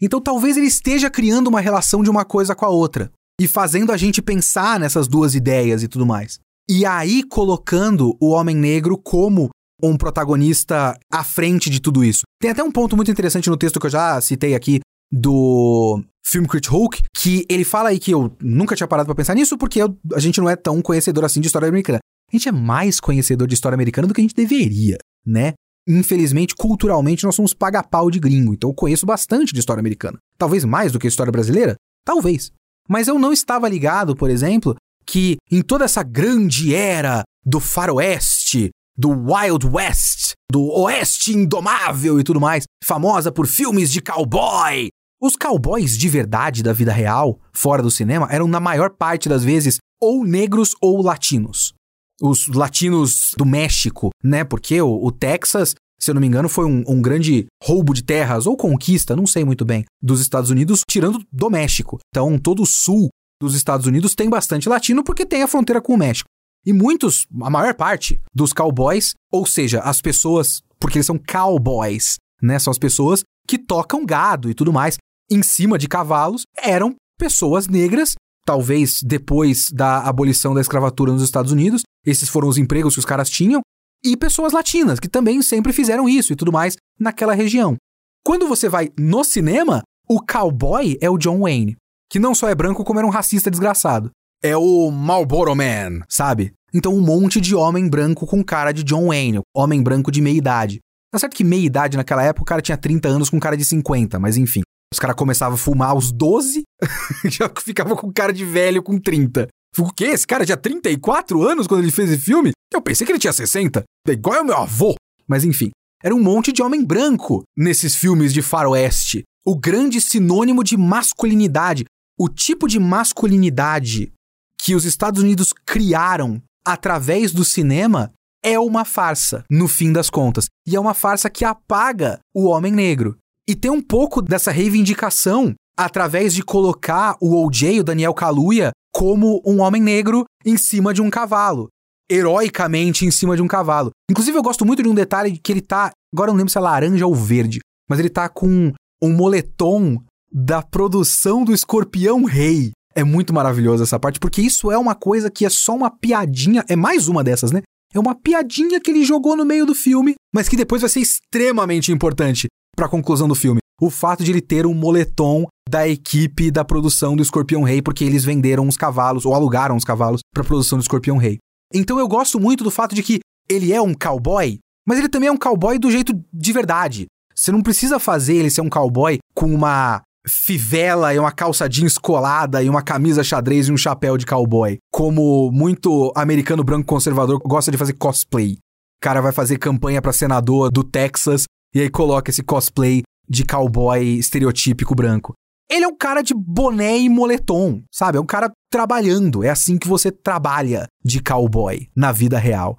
[0.02, 3.91] Então talvez ele esteja criando uma relação de uma coisa com a outra e fazendo
[3.91, 6.39] a gente pensar nessas duas ideias e tudo mais.
[6.70, 9.50] E aí colocando o homem negro como
[9.82, 12.24] um protagonista à frente de tudo isso.
[12.41, 14.80] Tem até um ponto muito interessante no texto que eu já citei aqui
[15.12, 19.36] do filme Crit Hulk, que ele fala aí que eu nunca tinha parado para pensar
[19.36, 22.00] nisso porque eu, a gente não é tão conhecedor assim de história americana.
[22.32, 25.54] A gente é mais conhecedor de história americana do que a gente deveria, né?
[25.88, 30.18] Infelizmente, culturalmente, nós somos paga-pau de gringo, então eu conheço bastante de história americana.
[30.38, 31.76] Talvez mais do que história brasileira?
[32.04, 32.52] Talvez.
[32.90, 34.76] Mas eu não estava ligado, por exemplo,
[35.06, 42.24] que em toda essa grande era do faroeste, do Wild West, do Oeste Indomável e
[42.24, 44.90] tudo mais, famosa por filmes de cowboy.
[45.22, 49.44] Os cowboys de verdade da vida real, fora do cinema, eram na maior parte das
[49.44, 51.74] vezes ou negros ou latinos.
[52.22, 54.43] Os latinos do México, né?
[54.43, 58.03] Porque o, o Texas, se eu não me engano, foi um, um, grande roubo de
[58.03, 61.99] terras ou conquista, não sei muito bem, dos Estados Unidos, tirando do México.
[62.09, 63.09] Então, todo o sul
[63.41, 66.30] dos Estados Unidos tem bastante latino porque tem a fronteira com o México.
[66.66, 72.16] E muitos, a maior parte dos cowboys, ou seja, as pessoas, porque eles são cowboys,
[72.41, 72.57] né?
[72.57, 74.97] São as pessoas que tocam gado e tudo mais
[75.30, 78.16] em cima de cavalos, eram pessoas negras.
[78.46, 83.06] Talvez depois da abolição da escravatura nos Estados Unidos, esses foram os empregos que os
[83.06, 83.62] caras tinham,
[84.04, 87.76] e pessoas latinas, que também sempre fizeram isso e tudo mais naquela região.
[88.24, 91.76] Quando você vai no cinema, o cowboy é o John Wayne,
[92.10, 94.12] que não só é branco, como era um racista desgraçado
[94.46, 96.54] é o Marlboro Man, sabe?
[96.72, 100.38] Então um monte de homem branco com cara de John Wayne, homem branco de meia
[100.38, 100.80] idade.
[101.12, 103.66] Tá certo que meia idade naquela época o cara tinha 30 anos com cara de
[103.66, 104.62] 50, mas enfim.
[104.96, 106.64] Os caras começavam a fumar aos 12,
[107.30, 109.46] já ficava com cara de velho com 30.
[109.78, 110.06] O quê?
[110.06, 112.52] Esse cara tinha 34 anos quando ele fez esse filme?
[112.74, 113.84] Eu pensei que ele tinha 60.
[114.08, 114.96] É igual ao meu avô.
[115.28, 115.70] Mas enfim,
[116.02, 119.24] era um monte de homem branco nesses filmes de faroeste.
[119.46, 121.84] O grande sinônimo de masculinidade.
[122.18, 124.14] O tipo de masculinidade
[124.62, 130.46] que os Estados Unidos criaram através do cinema é uma farsa, no fim das contas.
[130.66, 133.18] E é uma farsa que apaga o homem negro.
[133.48, 139.39] E tem um pouco dessa reivindicação através de colocar o OJ, o Daniel Kaluuya, como
[139.46, 141.68] um homem negro em cima de um cavalo.
[142.10, 143.91] Heroicamente em cima de um cavalo.
[144.10, 145.91] Inclusive, eu gosto muito de um detalhe que ele tá.
[146.14, 147.60] Agora eu não lembro se é laranja ou verde.
[147.88, 152.72] Mas ele tá com um moletom da produção do Escorpião Rei.
[152.96, 156.64] É muito maravilhoso essa parte, porque isso é uma coisa que é só uma piadinha,
[156.68, 157.62] é mais uma dessas, né?
[157.93, 161.02] É uma piadinha que ele jogou no meio do filme, mas que depois vai ser
[161.02, 163.59] extremamente importante para a conclusão do filme.
[163.82, 168.03] O fato de ele ter um moletom da equipe da produção do Escorpião Rei, porque
[168.03, 171.39] eles venderam os cavalos, ou alugaram os cavalos para a produção do Escorpião Rei.
[171.73, 173.19] Então eu gosto muito do fato de que
[173.49, 177.05] ele é um cowboy, mas ele também é um cowboy do jeito de verdade.
[177.36, 181.97] Você não precisa fazer ele ser um cowboy com uma fivela e uma calça jeans
[181.97, 184.78] colada e uma camisa xadrez e um chapéu de cowboy.
[184.91, 188.53] Como muito americano branco conservador gosta de fazer cosplay.
[188.53, 191.43] O cara vai fazer campanha para senador do Texas
[191.76, 195.34] e aí coloca esse cosplay de cowboy estereotípico branco.
[195.69, 198.17] Ele é um cara de boné e moletom, sabe?
[198.17, 199.43] É um cara trabalhando.
[199.43, 202.78] É assim que você trabalha de cowboy na vida real.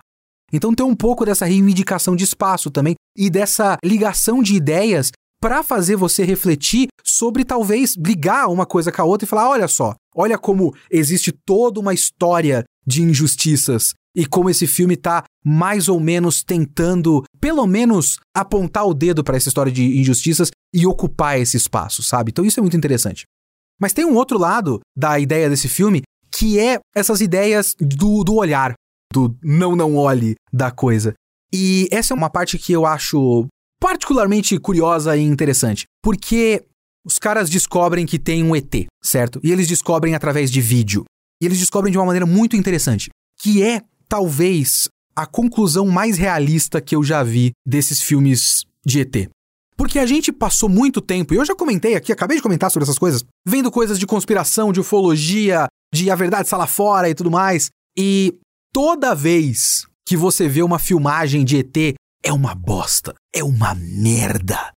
[0.52, 5.10] Então tem um pouco dessa reivindicação de espaço também e dessa ligação de ideias
[5.42, 9.68] para fazer você refletir sobre talvez ligar uma coisa com a outra e falar: olha
[9.68, 15.88] só, olha como existe toda uma história de injustiças e como esse filme tá mais
[15.88, 21.38] ou menos tentando, pelo menos, apontar o dedo para essa história de injustiças e ocupar
[21.38, 22.30] esse espaço, sabe?
[22.32, 23.24] Então isso é muito interessante.
[23.80, 28.34] Mas tem um outro lado da ideia desse filme que é essas ideias do, do
[28.34, 28.74] olhar,
[29.12, 31.14] do não não olhe da coisa.
[31.54, 33.46] E essa é uma parte que eu acho
[33.80, 36.66] particularmente curiosa e interessante, porque
[37.04, 39.40] os caras descobrem que tem um ET, certo?
[39.44, 41.04] E eles descobrem através de vídeo.
[41.40, 46.80] E eles descobrem de uma maneira muito interessante, que é talvez a conclusão mais realista
[46.80, 49.30] que eu já vi desses filmes de ET.
[49.76, 52.84] Porque a gente passou muito tempo, e eu já comentei aqui, acabei de comentar sobre
[52.84, 57.14] essas coisas, vendo coisas de conspiração, de ufologia, de a verdade está lá fora e
[57.14, 57.70] tudo mais.
[57.96, 58.34] E
[58.72, 63.14] toda vez que você vê uma filmagem de ET, é uma bosta.
[63.34, 64.72] É uma merda.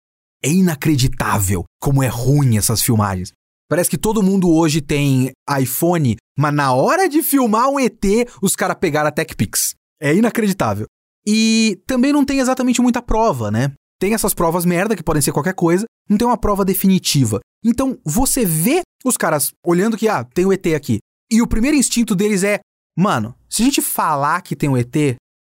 [0.43, 3.31] É inacreditável como é ruim essas filmagens.
[3.69, 8.03] Parece que todo mundo hoje tem iPhone, mas na hora de filmar um ET,
[8.41, 9.75] os caras pegaram a TechPix.
[10.01, 10.85] É inacreditável.
[11.25, 13.73] E também não tem exatamente muita prova, né?
[13.99, 17.39] Tem essas provas merda que podem ser qualquer coisa, não tem uma prova definitiva.
[17.65, 20.99] Então, você vê os caras olhando que, ah, tem o um ET aqui.
[21.31, 22.59] E o primeiro instinto deles é,
[22.97, 24.95] mano, se a gente falar que tem um ET,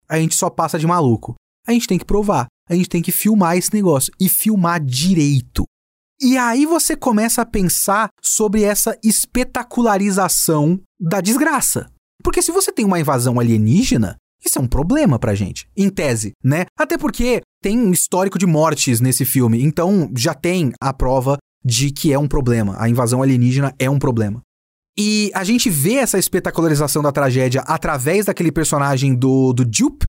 [0.08, 1.36] a gente só passa de maluco
[1.68, 2.48] a gente tem que provar.
[2.70, 5.66] A gente tem que filmar esse negócio e filmar direito.
[6.22, 11.90] E aí você começa a pensar sobre essa espetacularização da desgraça.
[12.24, 14.16] Porque se você tem uma invasão alienígena,
[14.46, 16.66] isso é um problema pra gente, em tese, né?
[16.78, 21.92] Até porque tem um histórico de mortes nesse filme, então já tem a prova de
[21.92, 22.76] que é um problema.
[22.78, 24.42] A invasão alienígena é um problema.
[24.98, 30.06] E a gente vê essa espetacularização da tragédia através daquele personagem do, do Jupe,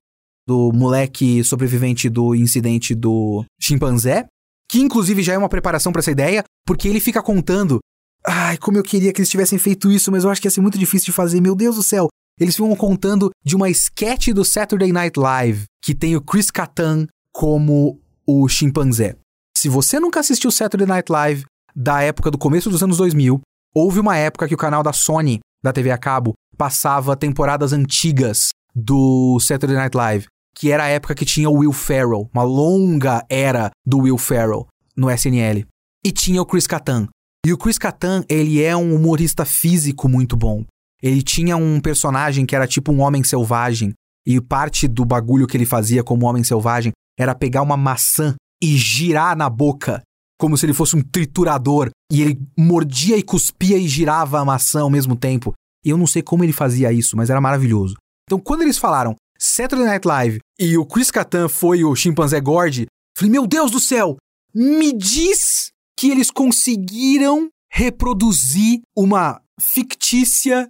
[0.47, 4.25] do moleque sobrevivente do incidente do chimpanzé,
[4.69, 7.79] que inclusive já é uma preparação para essa ideia, porque ele fica contando
[8.27, 10.61] Ai, como eu queria que eles tivessem feito isso, mas eu acho que ia ser
[10.61, 11.39] muito difícil de fazer.
[11.39, 12.07] Meu Deus do céu.
[12.39, 17.07] Eles ficam contando de uma sketch do Saturday Night Live que tem o Chris Kattan
[17.31, 19.15] como o chimpanzé.
[19.57, 23.39] Se você nunca assistiu Saturday Night Live da época do começo dos anos 2000,
[23.73, 28.49] houve uma época que o canal da Sony, da TV a cabo, passava temporadas antigas
[28.73, 30.27] do Saturday Night Live,
[30.57, 34.67] que era a época que tinha o Will Ferrell, uma longa era do Will Ferrell
[34.95, 35.65] no SNL.
[36.03, 37.07] E tinha o Chris Kattan.
[37.45, 40.65] E o Chris Kattan, ele é um humorista físico muito bom.
[41.05, 43.93] Ele tinha um personagem que era tipo um homem selvagem.
[44.25, 48.75] E parte do bagulho que ele fazia como homem selvagem era pegar uma maçã e
[48.75, 50.01] girar na boca,
[50.39, 51.91] como se ele fosse um triturador.
[52.11, 55.53] E ele mordia e cuspia e girava a maçã ao mesmo tempo.
[55.85, 57.95] E eu não sei como ele fazia isso, mas era maravilhoso.
[58.23, 62.87] Então, quando eles falaram Saturday Night Live e o Chris Kattan foi o chimpanzé Gord,
[63.15, 64.17] falei, meu Deus do céu,
[64.55, 70.67] me diz que eles conseguiram reproduzir uma fictícia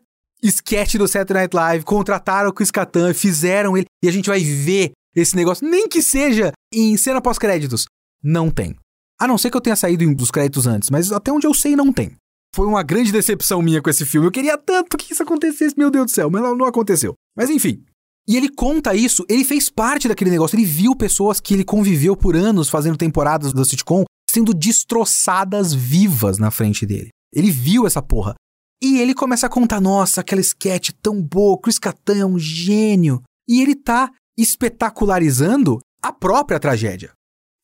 [0.47, 2.71] sketch do Saturday Night Live, contrataram o Chris
[3.15, 7.85] fizeram ele, e a gente vai ver esse negócio, nem que seja em cena pós-créditos.
[8.23, 8.75] Não tem.
[9.19, 11.75] A não ser que eu tenha saído dos créditos antes, mas até onde eu sei
[11.75, 12.15] não tem.
[12.53, 14.27] Foi uma grande decepção minha com esse filme.
[14.27, 17.13] Eu queria tanto que isso acontecesse, meu Deus do céu, mas não aconteceu.
[17.35, 17.83] Mas enfim.
[18.27, 22.15] E ele conta isso, ele fez parte daquele negócio, ele viu pessoas que ele conviveu
[22.17, 24.03] por anos fazendo temporadas do sitcom
[24.35, 27.09] sendo destroçadas vivas na frente dele.
[27.33, 28.35] Ele viu essa porra.
[28.88, 33.23] E ele começa a contar: nossa, aquela sketch tão boa, Chris Kattan é um gênio.
[33.49, 37.11] E ele tá espetacularizando a própria tragédia.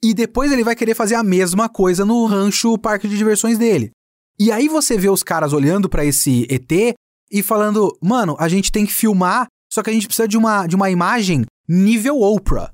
[0.03, 3.91] E depois ele vai querer fazer a mesma coisa no rancho parque de diversões dele.
[4.39, 6.95] E aí você vê os caras olhando para esse ET
[7.31, 10.65] e falando: "Mano, a gente tem que filmar, só que a gente precisa de uma
[10.65, 12.73] de uma imagem nível Oprah".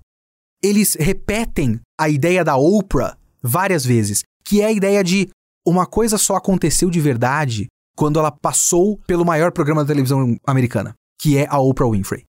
[0.64, 5.28] Eles repetem a ideia da Oprah várias vezes, que é a ideia de
[5.68, 7.68] uma coisa só aconteceu de verdade
[7.98, 12.26] quando ela passou pelo maior programa da televisão americana, que é a Oprah Winfrey.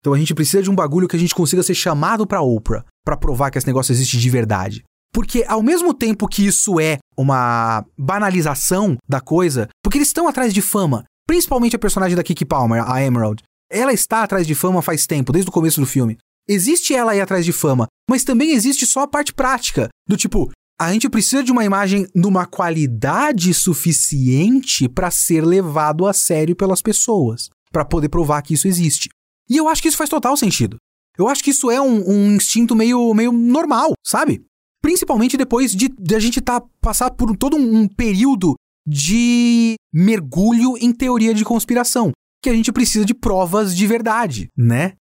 [0.00, 2.84] Então a gente precisa de um bagulho que a gente consiga ser chamado para Oprah
[3.04, 4.82] para provar que esse negócio existe de verdade.
[5.12, 10.52] Porque ao mesmo tempo que isso é uma banalização da coisa, porque eles estão atrás
[10.52, 13.42] de fama, principalmente a personagem da Kiki Palmer, a Emerald.
[13.70, 16.16] Ela está atrás de fama faz tempo, desde o começo do filme.
[16.48, 20.50] Existe ela aí atrás de fama, mas também existe só a parte prática, do tipo,
[20.80, 26.82] a gente precisa de uma imagem numa qualidade suficiente para ser levado a sério pelas
[26.82, 29.08] pessoas, para poder provar que isso existe.
[29.48, 30.76] E eu acho que isso faz total sentido.
[31.16, 34.44] Eu acho que isso é um, um instinto meio, meio normal, sabe?
[34.82, 38.54] Principalmente depois de, de a gente tá, passar por todo um, um período
[38.86, 42.10] de mergulho em teoria de conspiração,
[42.42, 44.94] que a gente precisa de provas de verdade, né?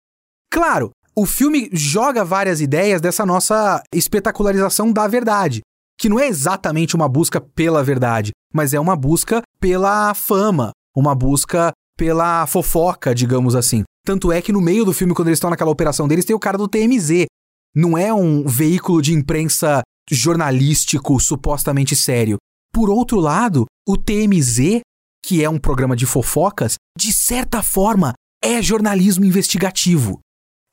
[0.51, 0.91] Claro,
[1.21, 5.61] o filme joga várias ideias dessa nossa espetacularização da verdade,
[6.01, 11.15] que não é exatamente uma busca pela verdade, mas é uma busca pela fama, uma
[11.15, 13.83] busca pela fofoca, digamos assim.
[14.03, 16.41] Tanto é que no meio do filme, quando eles estão naquela operação deles, tem o
[16.41, 17.27] cara do TMZ.
[17.77, 22.39] Não é um veículo de imprensa jornalístico supostamente sério.
[22.73, 24.81] Por outro lado, o TMZ,
[25.23, 30.19] que é um programa de fofocas, de certa forma é jornalismo investigativo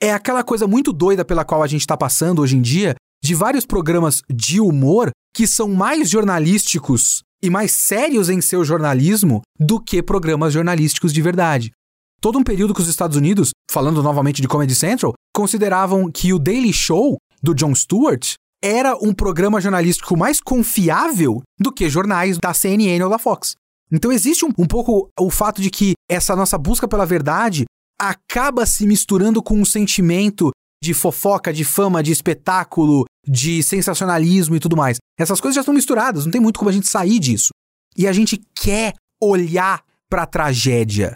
[0.02, 3.34] é aquela coisa muito doida pela qual a gente está passando hoje em dia, de
[3.34, 9.80] vários programas de humor que são mais jornalísticos e mais sérios em seu jornalismo do
[9.80, 11.72] que programas jornalísticos de verdade.
[12.20, 16.40] Todo um período que os Estados Unidos, falando novamente de Comedy Central, consideravam que o
[16.40, 18.34] Daily Show do Jon Stewart
[18.64, 23.54] era um programa jornalístico mais confiável do que jornais da CNN ou da Fox.
[23.92, 27.66] Então existe um, um pouco o fato de que essa nossa busca pela verdade
[28.00, 34.60] acaba se misturando com um sentimento de fofoca, de fama, de espetáculo, de sensacionalismo e
[34.60, 34.98] tudo mais.
[35.20, 37.50] Essas coisas já estão misturadas, não tem muito como a gente sair disso.
[37.96, 41.16] E a gente quer olhar para a tragédia.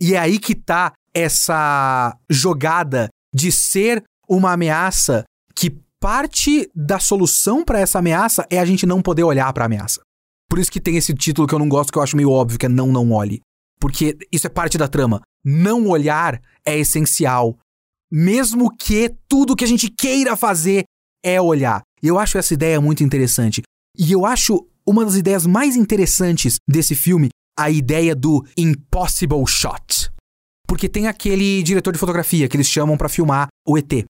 [0.00, 5.24] E é aí que tá essa jogada de ser uma ameaça
[5.54, 9.66] que parte da solução para essa ameaça é a gente não poder olhar para a
[9.66, 10.00] ameaça.
[10.48, 12.58] Por isso que tem esse título que eu não gosto, que eu acho meio óbvio,
[12.58, 13.40] que é Não Não Olhe.
[13.80, 17.58] Porque isso é parte da trama não olhar é essencial.
[18.10, 20.84] Mesmo que tudo que a gente queira fazer
[21.24, 21.82] é olhar.
[22.02, 23.62] Eu acho essa ideia muito interessante.
[23.96, 27.28] E eu acho uma das ideias mais interessantes desse filme
[27.58, 30.10] a ideia do impossible shot.
[30.66, 34.04] Porque tem aquele diretor de fotografia que eles chamam para filmar o ET.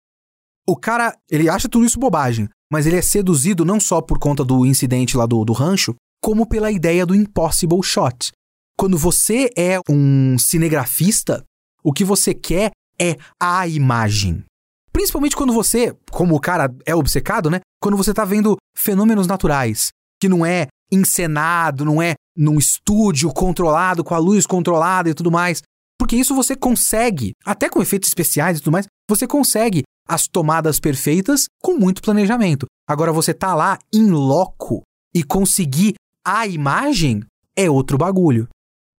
[0.67, 4.43] O cara, ele acha tudo isso bobagem, mas ele é seduzido não só por conta
[4.43, 8.31] do incidente lá do, do rancho, como pela ideia do impossible shot,
[8.77, 11.43] quando você é um cinegrafista,
[11.83, 14.43] o que você quer é a imagem.
[14.91, 17.59] Principalmente quando você, como o cara é obcecado, né?
[17.81, 24.03] Quando você tá vendo fenômenos naturais, que não é encenado, não é num estúdio controlado,
[24.03, 25.61] com a luz controlada e tudo mais.
[25.99, 30.79] Porque isso você consegue, até com efeitos especiais e tudo mais, você consegue as tomadas
[30.79, 32.65] perfeitas com muito planejamento.
[32.87, 34.81] Agora você tá lá em loco
[35.13, 37.23] e conseguir a imagem
[37.55, 38.47] é outro bagulho.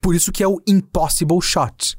[0.05, 1.97] Por isso que é o impossible shot.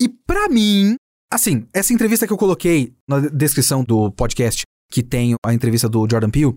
[0.00, 0.94] E para mim,
[1.28, 6.06] assim, essa entrevista que eu coloquei na descrição do podcast, que tem a entrevista do
[6.08, 6.54] Jordan Peele,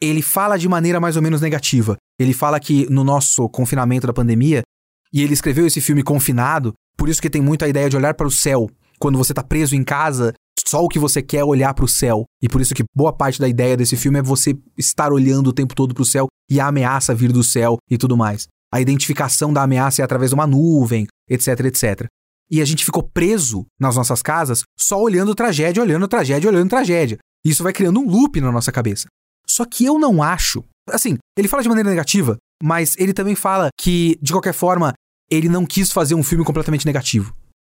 [0.00, 1.96] ele fala de maneira mais ou menos negativa.
[2.18, 4.62] Ele fala que no nosso confinamento da pandemia,
[5.12, 8.14] e ele escreveu esse filme confinado, por isso que tem muito a ideia de olhar
[8.14, 8.68] para o céu.
[8.98, 10.34] Quando você tá preso em casa,
[10.66, 12.24] só o que você quer é olhar para o céu.
[12.42, 15.52] E por isso que boa parte da ideia desse filme é você estar olhando o
[15.52, 18.48] tempo todo para o céu e a ameaça vir do céu e tudo mais.
[18.72, 22.06] A identificação da ameaça é através de uma nuvem, etc, etc.
[22.50, 27.18] E a gente ficou preso nas nossas casas só olhando tragédia, olhando tragédia, olhando tragédia.
[27.44, 29.06] Isso vai criando um loop na nossa cabeça.
[29.46, 30.64] Só que eu não acho.
[30.88, 34.92] Assim, ele fala de maneira negativa, mas ele também fala que, de qualquer forma,
[35.30, 37.34] ele não quis fazer um filme completamente negativo.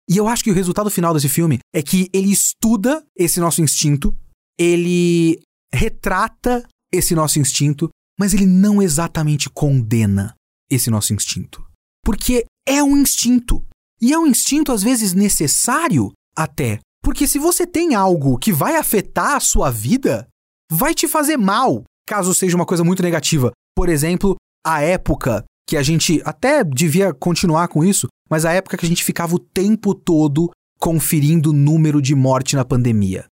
[0.09, 3.63] E eu acho que o resultado final desse filme é que ele estuda esse nosso
[3.63, 4.15] instinto,
[4.59, 5.41] ele
[5.73, 7.89] retrata esse nosso instinto,
[8.19, 10.35] mas ele não exatamente condena
[10.75, 11.65] esse nosso instinto.
[12.05, 13.65] Porque é um instinto.
[14.01, 16.79] E é um instinto, às vezes, necessário até.
[17.03, 20.27] Porque se você tem algo que vai afetar a sua vida,
[20.71, 23.53] vai te fazer mal, caso seja uma coisa muito negativa.
[23.75, 28.77] Por exemplo, a época que a gente até devia continuar com isso, mas a época
[28.77, 33.27] que a gente ficava o tempo todo conferindo o número de morte na pandemia.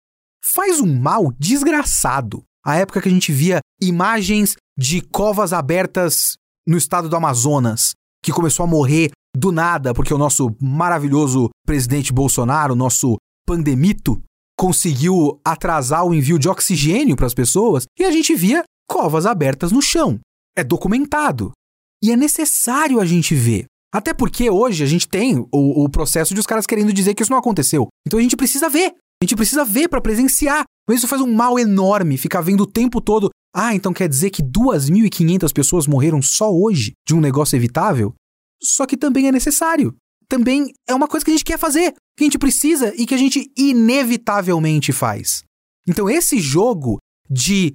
[0.55, 2.43] Faz um mal desgraçado.
[2.65, 6.37] A época que a gente via imagens de covas abertas
[6.67, 7.93] no estado do Amazonas,
[8.23, 14.23] que começou a morrer do nada porque o nosso maravilhoso presidente Bolsonaro, nosso pandemito,
[14.59, 19.73] conseguiu atrasar o envio de oxigênio para as pessoas e a gente via covas abertas
[19.73, 20.19] no chão.
[20.57, 21.53] É documentado.
[22.03, 23.67] E é necessário a gente ver.
[23.93, 27.23] Até porque hoje a gente tem o, o processo de os caras querendo dizer que
[27.23, 27.89] isso não aconteceu.
[28.07, 28.95] Então a gente precisa ver.
[29.23, 30.65] A gente precisa ver para presenciar.
[30.89, 33.31] Mas isso faz um mal enorme ficar vendo o tempo todo.
[33.55, 38.15] Ah, então quer dizer que 2.500 pessoas morreram só hoje de um negócio evitável?
[38.63, 39.95] Só que também é necessário.
[40.29, 43.15] Também é uma coisa que a gente quer fazer que a gente precisa e que
[43.15, 45.43] a gente inevitavelmente faz.
[45.89, 46.99] Então, esse jogo
[47.31, 47.73] de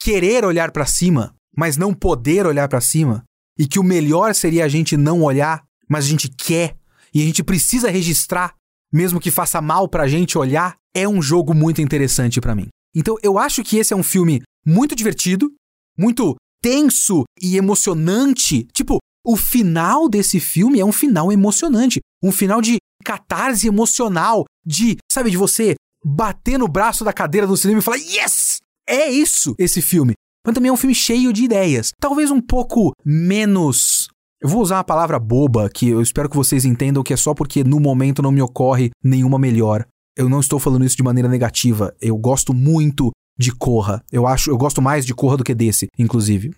[0.00, 3.24] querer olhar para cima, mas não poder olhar para cima,
[3.58, 6.76] e que o melhor seria a gente não olhar, mas a gente quer
[7.12, 8.54] e a gente precisa registrar,
[8.92, 12.68] mesmo que faça mal pra gente olhar, é um jogo muito interessante para mim.
[12.94, 15.50] Então, eu acho que esse é um filme muito divertido,
[15.98, 18.68] muito tenso e emocionante.
[18.72, 24.98] Tipo, o final desse filme é um final emocionante, um final de catarse emocional, de,
[25.10, 28.58] sabe, de você bater no braço da cadeira do cinema e falar: "Yes!
[28.86, 30.12] É isso esse filme".
[30.46, 34.08] Mas também é um filme cheio de ideias, talvez um pouco menos
[34.40, 37.34] eu vou usar uma palavra boba que eu espero que vocês entendam que é só
[37.34, 39.84] porque no momento não me ocorre nenhuma melhor.
[40.16, 41.92] Eu não estou falando isso de maneira negativa.
[42.00, 44.02] Eu gosto muito de Corra.
[44.10, 46.50] Eu acho, eu gosto mais de Corra do que desse, inclusive.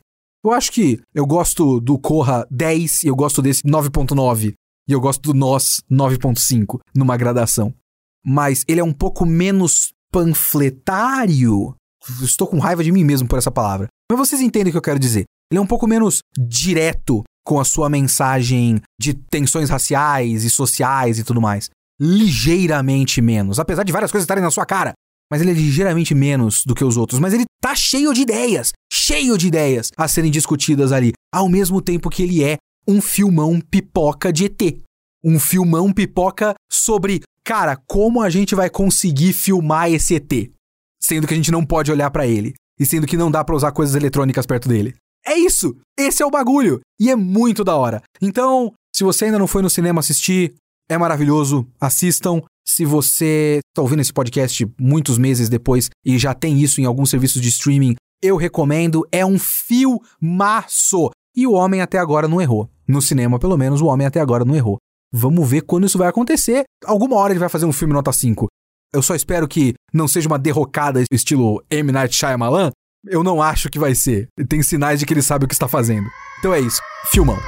[0.43, 4.55] Eu acho que eu gosto do Corra 10 e eu gosto desse 9.9.
[4.89, 7.75] E eu gosto do Nós 9.5 numa gradação.
[8.25, 11.75] Mas ele é um pouco menos panfletário.
[12.23, 13.89] Estou com raiva de mim mesmo por essa palavra.
[14.11, 15.25] Mas vocês entendem o que eu quero dizer.
[15.53, 21.19] Ele é um pouco menos direto com a sua mensagem de tensões raciais e sociais
[21.19, 21.69] e tudo mais.
[22.01, 23.59] Ligeiramente menos.
[23.59, 24.93] Apesar de várias coisas estarem na sua cara.
[25.31, 27.21] Mas ele é ligeiramente menos do que os outros.
[27.21, 28.73] Mas ele tá cheio de ideias.
[28.93, 31.13] Cheio de ideias a serem discutidas ali.
[31.33, 32.57] Ao mesmo tempo que ele é
[32.87, 34.83] um filmão pipoca de ET.
[35.23, 40.51] Um filmão pipoca sobre, cara, como a gente vai conseguir filmar esse ET?
[41.01, 42.55] Sendo que a gente não pode olhar para ele.
[42.79, 44.97] E sendo que não dá para usar coisas eletrônicas perto dele.
[45.25, 45.77] É isso!
[45.99, 46.81] Esse é o bagulho!
[46.99, 48.03] E é muito da hora.
[48.21, 50.55] Então, se você ainda não foi no cinema assistir,
[50.91, 51.67] é maravilhoso.
[51.81, 52.43] Assistam.
[52.67, 57.11] Se você está ouvindo esse podcast muitos meses depois e já tem isso em alguns
[57.11, 59.07] serviços de streaming, eu recomendo.
[59.11, 61.11] É um filmaço.
[61.35, 62.69] E o homem até agora não errou.
[62.87, 64.77] No cinema, pelo menos, o homem até agora não errou.
[65.13, 66.65] Vamos ver quando isso vai acontecer.
[66.85, 68.47] Alguma hora ele vai fazer um filme nota 5.
[68.93, 71.93] Eu só espero que não seja uma derrocada estilo M.
[71.93, 72.71] Night Shyamalan.
[73.07, 74.29] Eu não acho que vai ser.
[74.49, 76.09] Tem sinais de que ele sabe o que está fazendo.
[76.41, 76.81] Então é isso.
[77.11, 77.39] Filmão.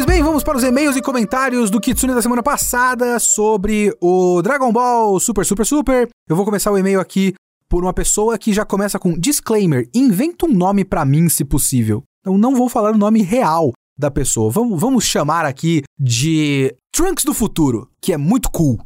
[0.00, 4.40] Pois bem, vamos para os e-mails e comentários do Kitsune da semana passada sobre o
[4.40, 6.08] Dragon Ball Super Super Super.
[6.26, 7.34] Eu vou começar o e-mail aqui
[7.68, 12.02] por uma pessoa que já começa com disclaimer: inventa um nome para mim, se possível.
[12.24, 14.50] Eu não vou falar o nome real da pessoa.
[14.50, 18.80] Vamos, vamos chamar aqui de Trunks do Futuro, que é muito cool.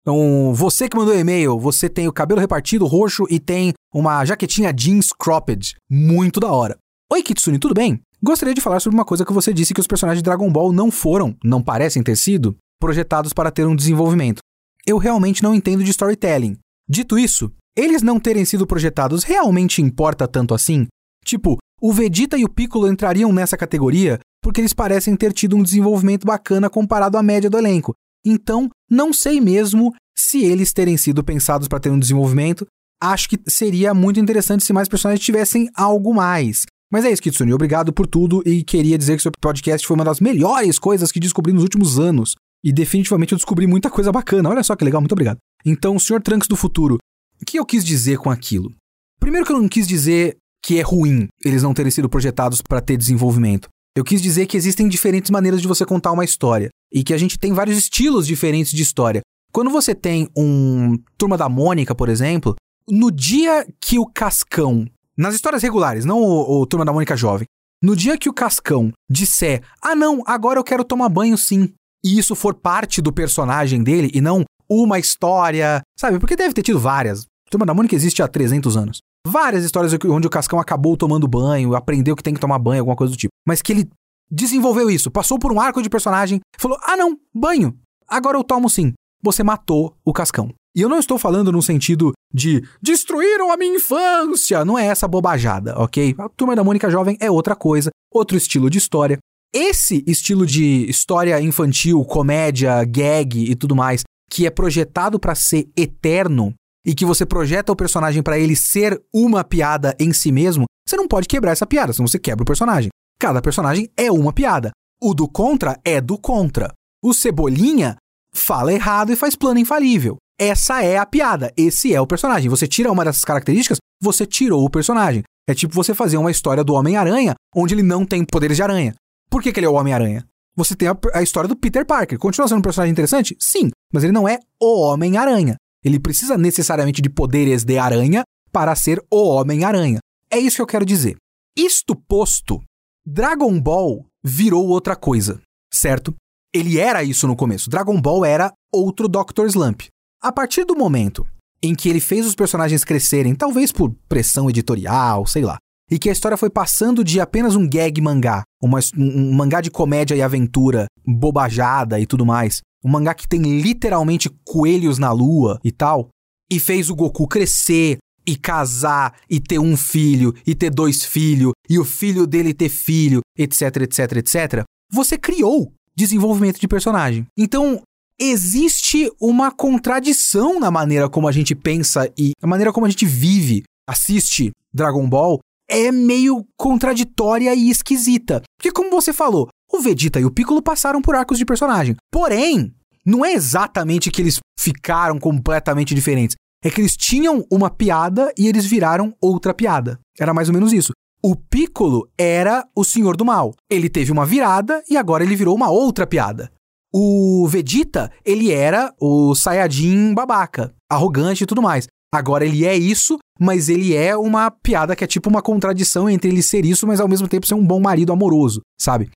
[0.00, 4.72] Então, você que mandou e-mail, você tem o cabelo repartido roxo e tem uma jaquetinha
[4.72, 5.76] jeans cropped.
[5.88, 6.76] Muito da hora.
[7.12, 8.00] Oi, Kitsune, tudo bem?
[8.22, 10.72] Gostaria de falar sobre uma coisa que você disse que os personagens de Dragon Ball
[10.72, 14.40] não foram, não parecem ter sido, projetados para ter um desenvolvimento.
[14.86, 16.56] Eu realmente não entendo de storytelling.
[16.88, 20.86] Dito isso, eles não terem sido projetados realmente importa tanto assim?
[21.24, 25.62] Tipo, o Vegeta e o Piccolo entrariam nessa categoria porque eles parecem ter tido um
[25.62, 27.94] desenvolvimento bacana comparado à média do elenco.
[28.24, 32.66] Então, não sei mesmo se eles terem sido pensados para ter um desenvolvimento.
[33.02, 36.64] Acho que seria muito interessante se mais personagens tivessem algo mais.
[36.90, 37.52] Mas é isso, Kitsune.
[37.52, 41.20] Obrigado por tudo e queria dizer que seu podcast foi uma das melhores coisas que
[41.20, 42.34] descobri nos últimos anos.
[42.64, 44.48] E definitivamente eu descobri muita coisa bacana.
[44.48, 45.38] Olha só que legal, muito obrigado.
[45.64, 46.98] Então, senhor Trunks do futuro,
[47.40, 48.72] o que eu quis dizer com aquilo?
[49.20, 52.80] Primeiro que eu não quis dizer que é ruim eles não terem sido projetados para
[52.80, 53.68] ter desenvolvimento.
[53.96, 57.18] Eu quis dizer que existem diferentes maneiras de você contar uma história e que a
[57.18, 59.22] gente tem vários estilos diferentes de história.
[59.52, 62.54] Quando você tem um Turma da Mônica, por exemplo,
[62.88, 67.46] no dia que o Cascão nas histórias regulares, não o, o Turma da Mônica Jovem.
[67.82, 71.72] No dia que o Cascão disser, ah não, agora eu quero tomar banho sim,
[72.04, 76.18] e isso for parte do personagem dele e não uma história, sabe?
[76.18, 77.26] Porque deve ter tido várias.
[77.50, 78.98] Turma da Mônica existe há 300 anos.
[79.26, 82.96] Várias histórias onde o Cascão acabou tomando banho, aprendeu que tem que tomar banho, alguma
[82.96, 83.32] coisa do tipo.
[83.46, 83.90] Mas que ele
[84.30, 87.76] desenvolveu isso, passou por um arco de personagem, falou: ah não, banho,
[88.08, 88.92] agora eu tomo sim.
[89.22, 90.52] Você matou o Cascão.
[90.76, 94.62] E eu não estou falando no sentido de destruíram a minha infância.
[94.62, 96.14] Não é essa bobajada, ok?
[96.18, 99.16] A Turma da Mônica Jovem é outra coisa, outro estilo de história.
[99.54, 105.66] Esse estilo de história infantil, comédia, gag e tudo mais, que é projetado para ser
[105.74, 106.52] eterno
[106.84, 110.94] e que você projeta o personagem para ele ser uma piada em si mesmo, você
[110.94, 112.90] não pode quebrar essa piada, senão você quebra o personagem.
[113.18, 114.72] Cada personagem é uma piada.
[115.00, 116.70] O do contra é do contra.
[117.02, 117.96] O Cebolinha
[118.34, 120.18] fala errado e faz plano infalível.
[120.38, 122.50] Essa é a piada, esse é o personagem.
[122.50, 125.22] Você tira uma dessas características, você tirou o personagem.
[125.48, 128.94] É tipo você fazer uma história do Homem-Aranha onde ele não tem poderes de aranha.
[129.30, 130.26] Por que, que ele é o Homem-Aranha?
[130.56, 132.18] Você tem a, a, história do Peter Parker.
[132.18, 133.36] Continua sendo um personagem interessante?
[133.38, 135.56] Sim, mas ele não é o Homem-Aranha.
[135.84, 140.00] Ele precisa necessariamente de poderes de aranha para ser o Homem-Aranha.
[140.30, 141.16] É isso que eu quero dizer.
[141.56, 142.62] Isto posto,
[143.06, 145.40] Dragon Ball virou outra coisa,
[145.72, 146.14] certo?
[146.52, 147.70] Ele era isso no começo.
[147.70, 149.46] Dragon Ball era outro Dr.
[149.46, 149.82] Slump.
[150.26, 151.24] A partir do momento
[151.62, 155.56] em que ele fez os personagens crescerem, talvez por pressão editorial, sei lá,
[155.88, 159.70] e que a história foi passando de apenas um gag mangá, uma, um, mangá de
[159.70, 165.60] comédia e aventura, bobajada e tudo mais, um mangá que tem literalmente coelhos na lua
[165.62, 166.08] e tal,
[166.50, 171.52] e fez o Goku crescer e casar e ter um filho e ter dois filhos
[171.70, 174.64] e o filho dele ter filho, etc, etc, etc.
[174.90, 177.24] Você criou desenvolvimento de personagem.
[177.38, 177.80] Então,
[178.18, 183.04] existe uma contradição na maneira como a gente pensa e a maneira como a gente
[183.04, 185.38] vive, assiste Dragon Ball,
[185.68, 188.42] é meio contraditória e esquisita.
[188.58, 191.96] Porque, como você falou, o Vegeta e o Piccolo passaram por arcos de personagem.
[192.10, 192.72] Porém,
[193.04, 196.36] não é exatamente que eles ficaram completamente diferentes.
[196.64, 199.98] É que eles tinham uma piada e eles viraram outra piada.
[200.18, 200.92] Era mais ou menos isso.
[201.22, 203.54] O Piccolo era o Senhor do Mal.
[203.70, 206.50] Ele teve uma virada e agora ele virou uma outra piada.
[206.98, 211.86] O Vegeta, ele era o Saiyajin babaca, arrogante e tudo mais.
[212.10, 216.30] Agora ele é isso, mas ele é uma piada que é tipo uma contradição entre
[216.30, 219.10] ele ser isso, mas ao mesmo tempo ser um bom marido amoroso, sabe?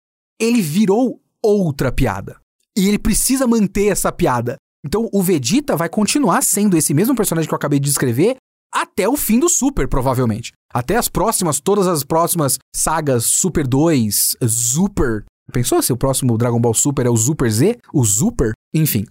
[0.41, 2.37] Ele virou outra piada.
[2.75, 4.55] E ele precisa manter essa piada.
[4.83, 8.37] Então o Vegeta vai continuar sendo esse mesmo personagem que eu acabei de descrever
[8.73, 10.51] até o fim do Super, provavelmente.
[10.73, 16.59] Até as próximas, todas as próximas sagas Super 2, Super, Pensou se o próximo Dragon
[16.59, 17.77] Ball Super é o Super Z?
[17.93, 18.51] O Super?
[18.73, 19.05] Enfim.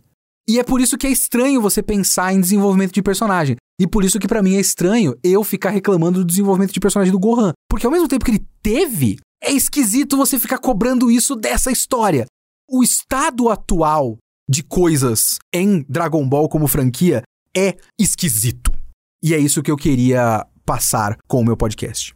[0.49, 3.57] E é por isso que é estranho você pensar em desenvolvimento de personagem.
[3.81, 7.13] E por isso que para mim é estranho eu ficar reclamando do desenvolvimento de personagem
[7.13, 7.53] do Gohan.
[7.69, 12.27] Porque ao mesmo tempo que ele teve, é esquisito você ficar cobrando isso dessa história.
[12.71, 14.17] O estado atual
[14.49, 17.23] de coisas em Dragon Ball como franquia
[17.57, 18.73] é esquisito.
[19.23, 22.15] E é isso que eu queria passar com o meu podcast.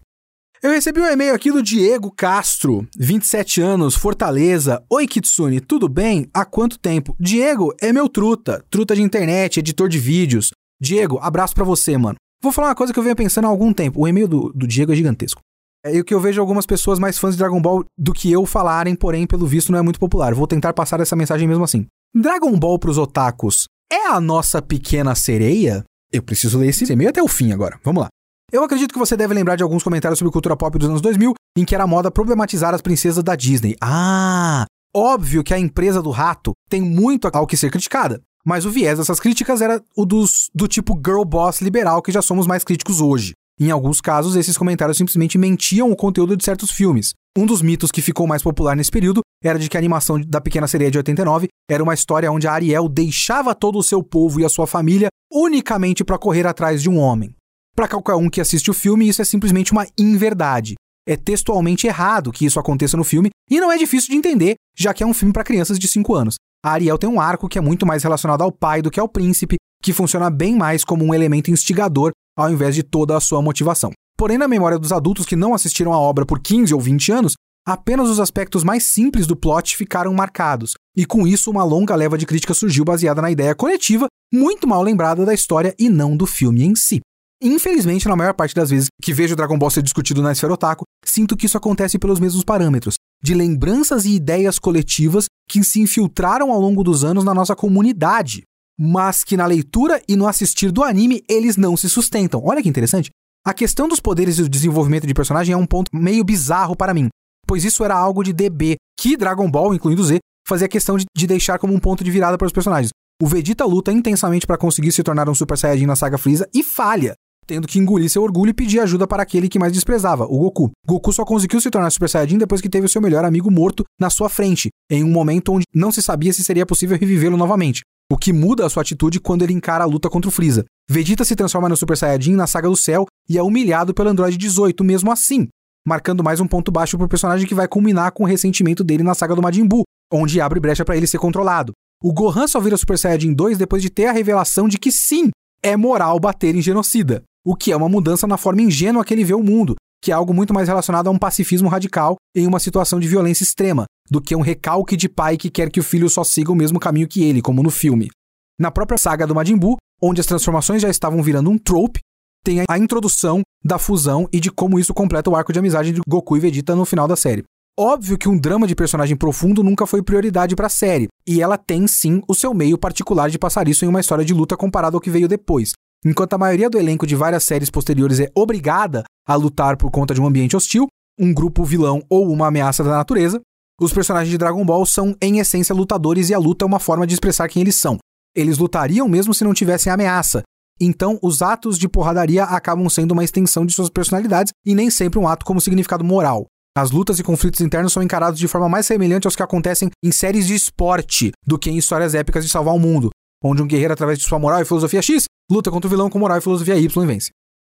[0.63, 4.85] Eu recebi um e-mail aqui do Diego Castro, 27 anos, Fortaleza.
[4.91, 6.29] Oi, Kitsune, tudo bem?
[6.35, 7.17] Há quanto tempo?
[7.19, 10.51] Diego é meu truta, truta de internet, editor de vídeos.
[10.79, 12.17] Diego, abraço para você, mano.
[12.43, 14.03] Vou falar uma coisa que eu venho pensando há algum tempo.
[14.03, 15.41] O e-mail do, do Diego é gigantesco.
[15.83, 18.45] É o que eu vejo algumas pessoas mais fãs de Dragon Ball do que eu
[18.45, 20.35] falarem, porém, pelo visto, não é muito popular.
[20.35, 21.87] Vou tentar passar essa mensagem mesmo assim.
[22.15, 25.85] Dragon Ball pros otakus é a nossa pequena sereia?
[26.13, 27.81] Eu preciso ler esse e-mail até o fim agora.
[27.83, 28.09] Vamos lá.
[28.53, 31.35] Eu acredito que você deve lembrar de alguns comentários sobre cultura pop dos anos 2000,
[31.57, 33.77] em que era moda problematizar as princesas da Disney.
[33.81, 34.67] Ah!
[34.95, 38.21] Óbvio que a empresa do rato tem muito ao que ser criticada.
[38.45, 42.23] mas o viés dessas críticas era o dos, do tipo girl boss liberal que já
[42.23, 43.35] somos mais críticos hoje.
[43.61, 47.13] Em alguns casos, esses comentários simplesmente mentiam o conteúdo de certos filmes.
[47.37, 50.41] Um dos mitos que ficou mais popular nesse período era de que a animação da
[50.41, 54.41] Pequena Sereia de 89 era uma história onde a Ariel deixava todo o seu povo
[54.41, 57.33] e a sua família unicamente para correr atrás de um homem.
[57.81, 60.75] Para qualquer um que assiste o filme, isso é simplesmente uma inverdade.
[61.09, 64.93] É textualmente errado que isso aconteça no filme e não é difícil de entender, já
[64.93, 66.35] que é um filme para crianças de 5 anos.
[66.63, 69.09] A Ariel tem um arco que é muito mais relacionado ao pai do que ao
[69.09, 73.41] príncipe, que funciona bem mais como um elemento instigador ao invés de toda a sua
[73.41, 73.93] motivação.
[74.15, 77.33] Porém, na memória dos adultos que não assistiram a obra por 15 ou 20 anos,
[77.67, 82.19] apenas os aspectos mais simples do plot ficaram marcados, e com isso uma longa leva
[82.19, 86.27] de crítica surgiu baseada na ideia coletiva, muito mal lembrada da história e não do
[86.27, 87.01] filme em si.
[87.43, 90.85] Infelizmente, na maior parte das vezes que vejo Dragon Ball ser discutido na esfera otaku,
[91.05, 96.53] sinto que isso acontece pelos mesmos parâmetros, de lembranças e ideias coletivas que se infiltraram
[96.53, 98.43] ao longo dos anos na nossa comunidade,
[98.79, 102.43] mas que na leitura e no assistir do anime eles não se sustentam.
[102.45, 103.11] Olha que interessante.
[103.45, 106.93] A questão dos poderes e o desenvolvimento de personagem é um ponto meio bizarro para
[106.93, 107.09] mim,
[107.47, 111.27] pois isso era algo de DB, que Dragon Ball, incluindo Z, fazia questão de, de
[111.27, 112.91] deixar como um ponto de virada para os personagens.
[113.23, 116.63] O Vegeta luta intensamente para conseguir se tornar um Super Saiyajin na saga Freeza e
[116.63, 117.15] falha,
[117.51, 120.71] tendo que engolir seu orgulho e pedir ajuda para aquele que mais desprezava, o Goku.
[120.87, 123.83] Goku só conseguiu se tornar Super Saiyajin depois que teve o seu melhor amigo morto
[123.99, 127.83] na sua frente, em um momento onde não se sabia se seria possível revivê-lo novamente
[128.13, 130.65] o que muda a sua atitude quando ele encara a luta contra o Freeza.
[130.91, 134.37] Vegeta se transforma no Super Saiyajin na Saga do Céu e é humilhado pelo Android
[134.37, 135.47] 18 mesmo assim,
[135.87, 139.15] marcando mais um ponto baixo pro personagem que vai culminar com o ressentimento dele na
[139.15, 141.73] Saga do Majin Buu, onde abre brecha para ele ser controlado.
[142.03, 145.31] O Gohan só vira Super Saiyajin 2 depois de ter a revelação de que sim,
[145.63, 149.25] é moral bater em genocida, o que é uma mudança na forma ingênua que ele
[149.25, 152.59] vê o mundo, que é algo muito mais relacionado a um pacifismo radical em uma
[152.59, 156.09] situação de violência extrema, do que um recalque de pai que quer que o filho
[156.09, 158.11] só siga o mesmo caminho que ele, como no filme.
[158.59, 162.01] Na própria saga do Majin Buu, onde as transformações já estavam virando um trope,
[162.43, 166.01] tem a introdução da fusão e de como isso completa o arco de amizade de
[166.09, 167.45] Goku e Vegeta no final da série.
[167.79, 171.57] Óbvio que um drama de personagem profundo nunca foi prioridade para a série, e ela
[171.57, 174.97] tem sim o seu meio particular de passar isso em uma história de luta comparado
[174.97, 175.73] ao que veio depois.
[176.05, 180.15] Enquanto a maioria do elenco de várias séries posteriores é obrigada a lutar por conta
[180.15, 180.87] de um ambiente hostil,
[181.19, 183.39] um grupo vilão ou uma ameaça da natureza,
[183.79, 187.07] os personagens de Dragon Ball são, em essência, lutadores e a luta é uma forma
[187.07, 187.99] de expressar quem eles são.
[188.35, 190.43] Eles lutariam mesmo se não tivessem ameaça.
[190.81, 195.19] Então, os atos de porradaria acabam sendo uma extensão de suas personalidades e nem sempre
[195.19, 196.47] um ato como significado moral.
[196.75, 200.13] As lutas e conflitos internos são encarados de forma mais semelhante aos que acontecem em
[200.13, 203.11] séries de esporte do que em histórias épicas de salvar o mundo,
[203.45, 206.19] onde um guerreiro, através de sua moral e filosofia X, luta contra o vilão com
[206.19, 207.31] moral e filosofia Y e vence.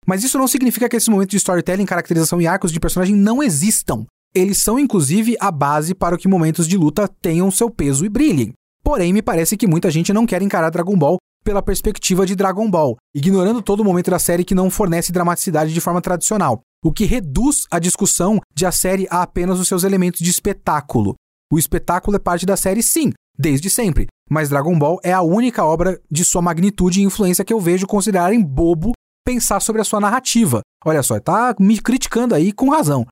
[0.07, 3.43] Mas isso não significa que esses momentos de storytelling, caracterização e arcos de personagem não
[3.43, 4.05] existam.
[4.35, 8.53] Eles são, inclusive, a base para que momentos de luta tenham seu peso e brilhem.
[8.83, 12.69] Porém, me parece que muita gente não quer encarar Dragon Ball pela perspectiva de Dragon
[12.71, 16.93] Ball, ignorando todo o momento da série que não fornece dramaticidade de forma tradicional, o
[16.93, 21.15] que reduz a discussão de a série a apenas os seus elementos de espetáculo.
[21.53, 25.63] O espetáculo é parte da série, sim, desde sempre, mas Dragon Ball é a única
[25.63, 28.93] obra de sua magnitude e influência que eu vejo considerarem bobo
[29.27, 30.63] pensar sobre a sua narrativa.
[30.87, 33.07] Olha só, tá me criticando aí com razão.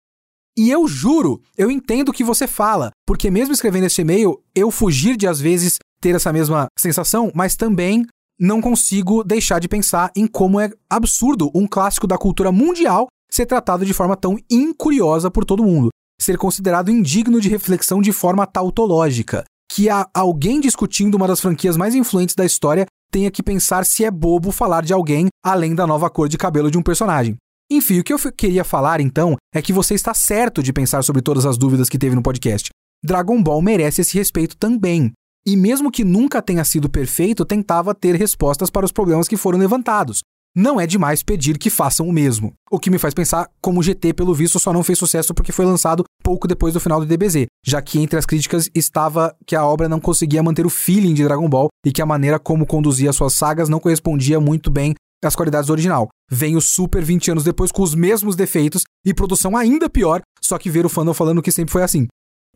[0.57, 4.71] E eu juro, eu entendo o que você fala, porque mesmo escrevendo esse e-mail, eu
[4.71, 8.07] fugir de às vezes ter essa mesma sensação, mas também
[8.41, 13.45] não consigo deixar de pensar em como é absurdo um clássico da cultura mundial ser
[13.45, 18.47] tratado de forma tão incuriosa por todo mundo, ser considerado indigno de reflexão de forma
[18.47, 23.87] tautológica, que há alguém discutindo uma das franquias mais influentes da história tenha que pensar
[23.87, 27.37] se é bobo falar de alguém além da nova cor de cabelo de um personagem.
[27.71, 31.23] Enfim, o que eu queria falar então é que você está certo de pensar sobre
[31.23, 32.69] todas as dúvidas que teve no podcast.
[33.03, 35.13] Dragon Ball merece esse respeito também.
[35.47, 39.59] E mesmo que nunca tenha sido perfeito, tentava ter respostas para os problemas que foram
[39.59, 40.21] levantados.
[40.55, 42.53] Não é demais pedir que façam o mesmo.
[42.69, 45.53] O que me faz pensar como o GT, pelo visto, só não fez sucesso porque
[45.53, 49.55] foi lançado pouco depois do final do DBZ, já que entre as críticas estava que
[49.55, 52.67] a obra não conseguia manter o feeling de Dragon Ball e que a maneira como
[52.67, 54.95] conduzia suas sagas não correspondia muito bem
[55.25, 56.09] as qualidades do original.
[56.29, 60.59] Vem o Super 20 anos depois com os mesmos defeitos e produção ainda pior, só
[60.59, 62.09] que ver o fandom falando que sempre foi assim.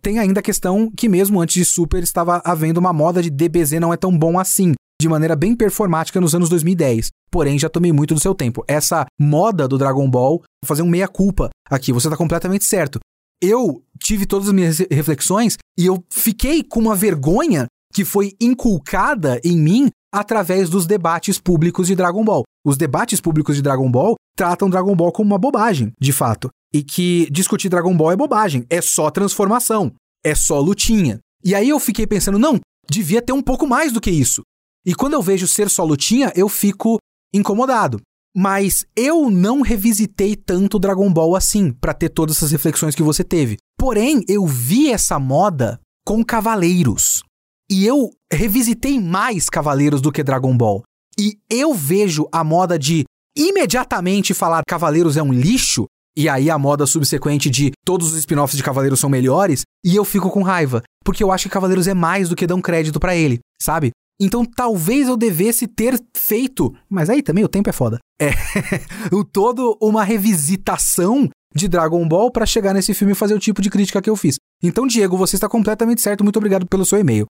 [0.03, 3.73] Tem ainda a questão que mesmo antes de Super estava havendo uma moda de DBZ
[3.81, 7.11] não é tão bom assim, de maneira bem performática nos anos 2010.
[7.31, 8.65] Porém, já tomei muito do seu tempo.
[8.69, 12.99] Essa moda do Dragon Ball, vou fazer um meia-culpa aqui, você está completamente certo.
[13.43, 19.41] Eu tive todas as minhas reflexões e eu fiquei com uma vergonha que foi inculcada
[19.45, 22.45] em mim através dos debates públicos de Dragon Ball.
[22.65, 26.49] Os debates públicos de Dragon Ball tratam Dragon Ball como uma bobagem, de fato.
[26.73, 29.93] E que discutir Dragon Ball é bobagem, é só transformação,
[30.25, 31.19] é só lutinha.
[31.45, 32.59] E aí eu fiquei pensando, não,
[32.89, 34.43] devia ter um pouco mais do que isso.
[34.87, 36.99] E quando eu vejo ser só lutinha, eu fico
[37.33, 38.01] incomodado.
[38.37, 43.23] Mas eu não revisitei tanto Dragon Ball assim, para ter todas essas reflexões que você
[43.23, 43.57] teve.
[43.79, 47.23] Porém, eu vi essa moda com Cavaleiros.
[47.71, 50.83] E eu revisitei mais Cavaleiros do que Dragon Ball.
[51.19, 53.05] E eu vejo a moda de
[53.37, 55.87] imediatamente falar Cavaleiros é um lixo,
[56.17, 60.05] e aí a moda subsequente de todos os spin-offs de Cavaleiros são melhores, e eu
[60.05, 63.17] fico com raiva, porque eu acho que Cavaleiros é mais do que dão crédito para
[63.17, 63.91] ele, sabe?
[64.21, 67.99] Então talvez eu devesse ter feito, mas aí também o tempo é foda.
[68.21, 68.31] É,
[69.33, 73.71] todo uma revisitação de Dragon Ball para chegar nesse filme e fazer o tipo de
[73.71, 74.35] crítica que eu fiz.
[74.63, 76.23] Então, Diego, você está completamente certo.
[76.25, 77.27] Muito obrigado pelo seu e-mail.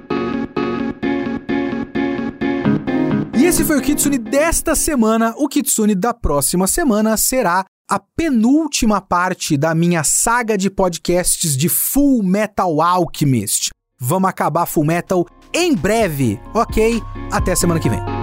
[3.40, 5.34] E esse foi o Kitsune desta semana.
[5.38, 11.68] O Kitsune da próxima semana será a penúltima parte da minha saga de podcasts de
[11.68, 13.70] Full Metal Alchemist.
[14.00, 17.02] Vamos acabar Full Metal em breve, ok?
[17.32, 18.19] Até semana que vem.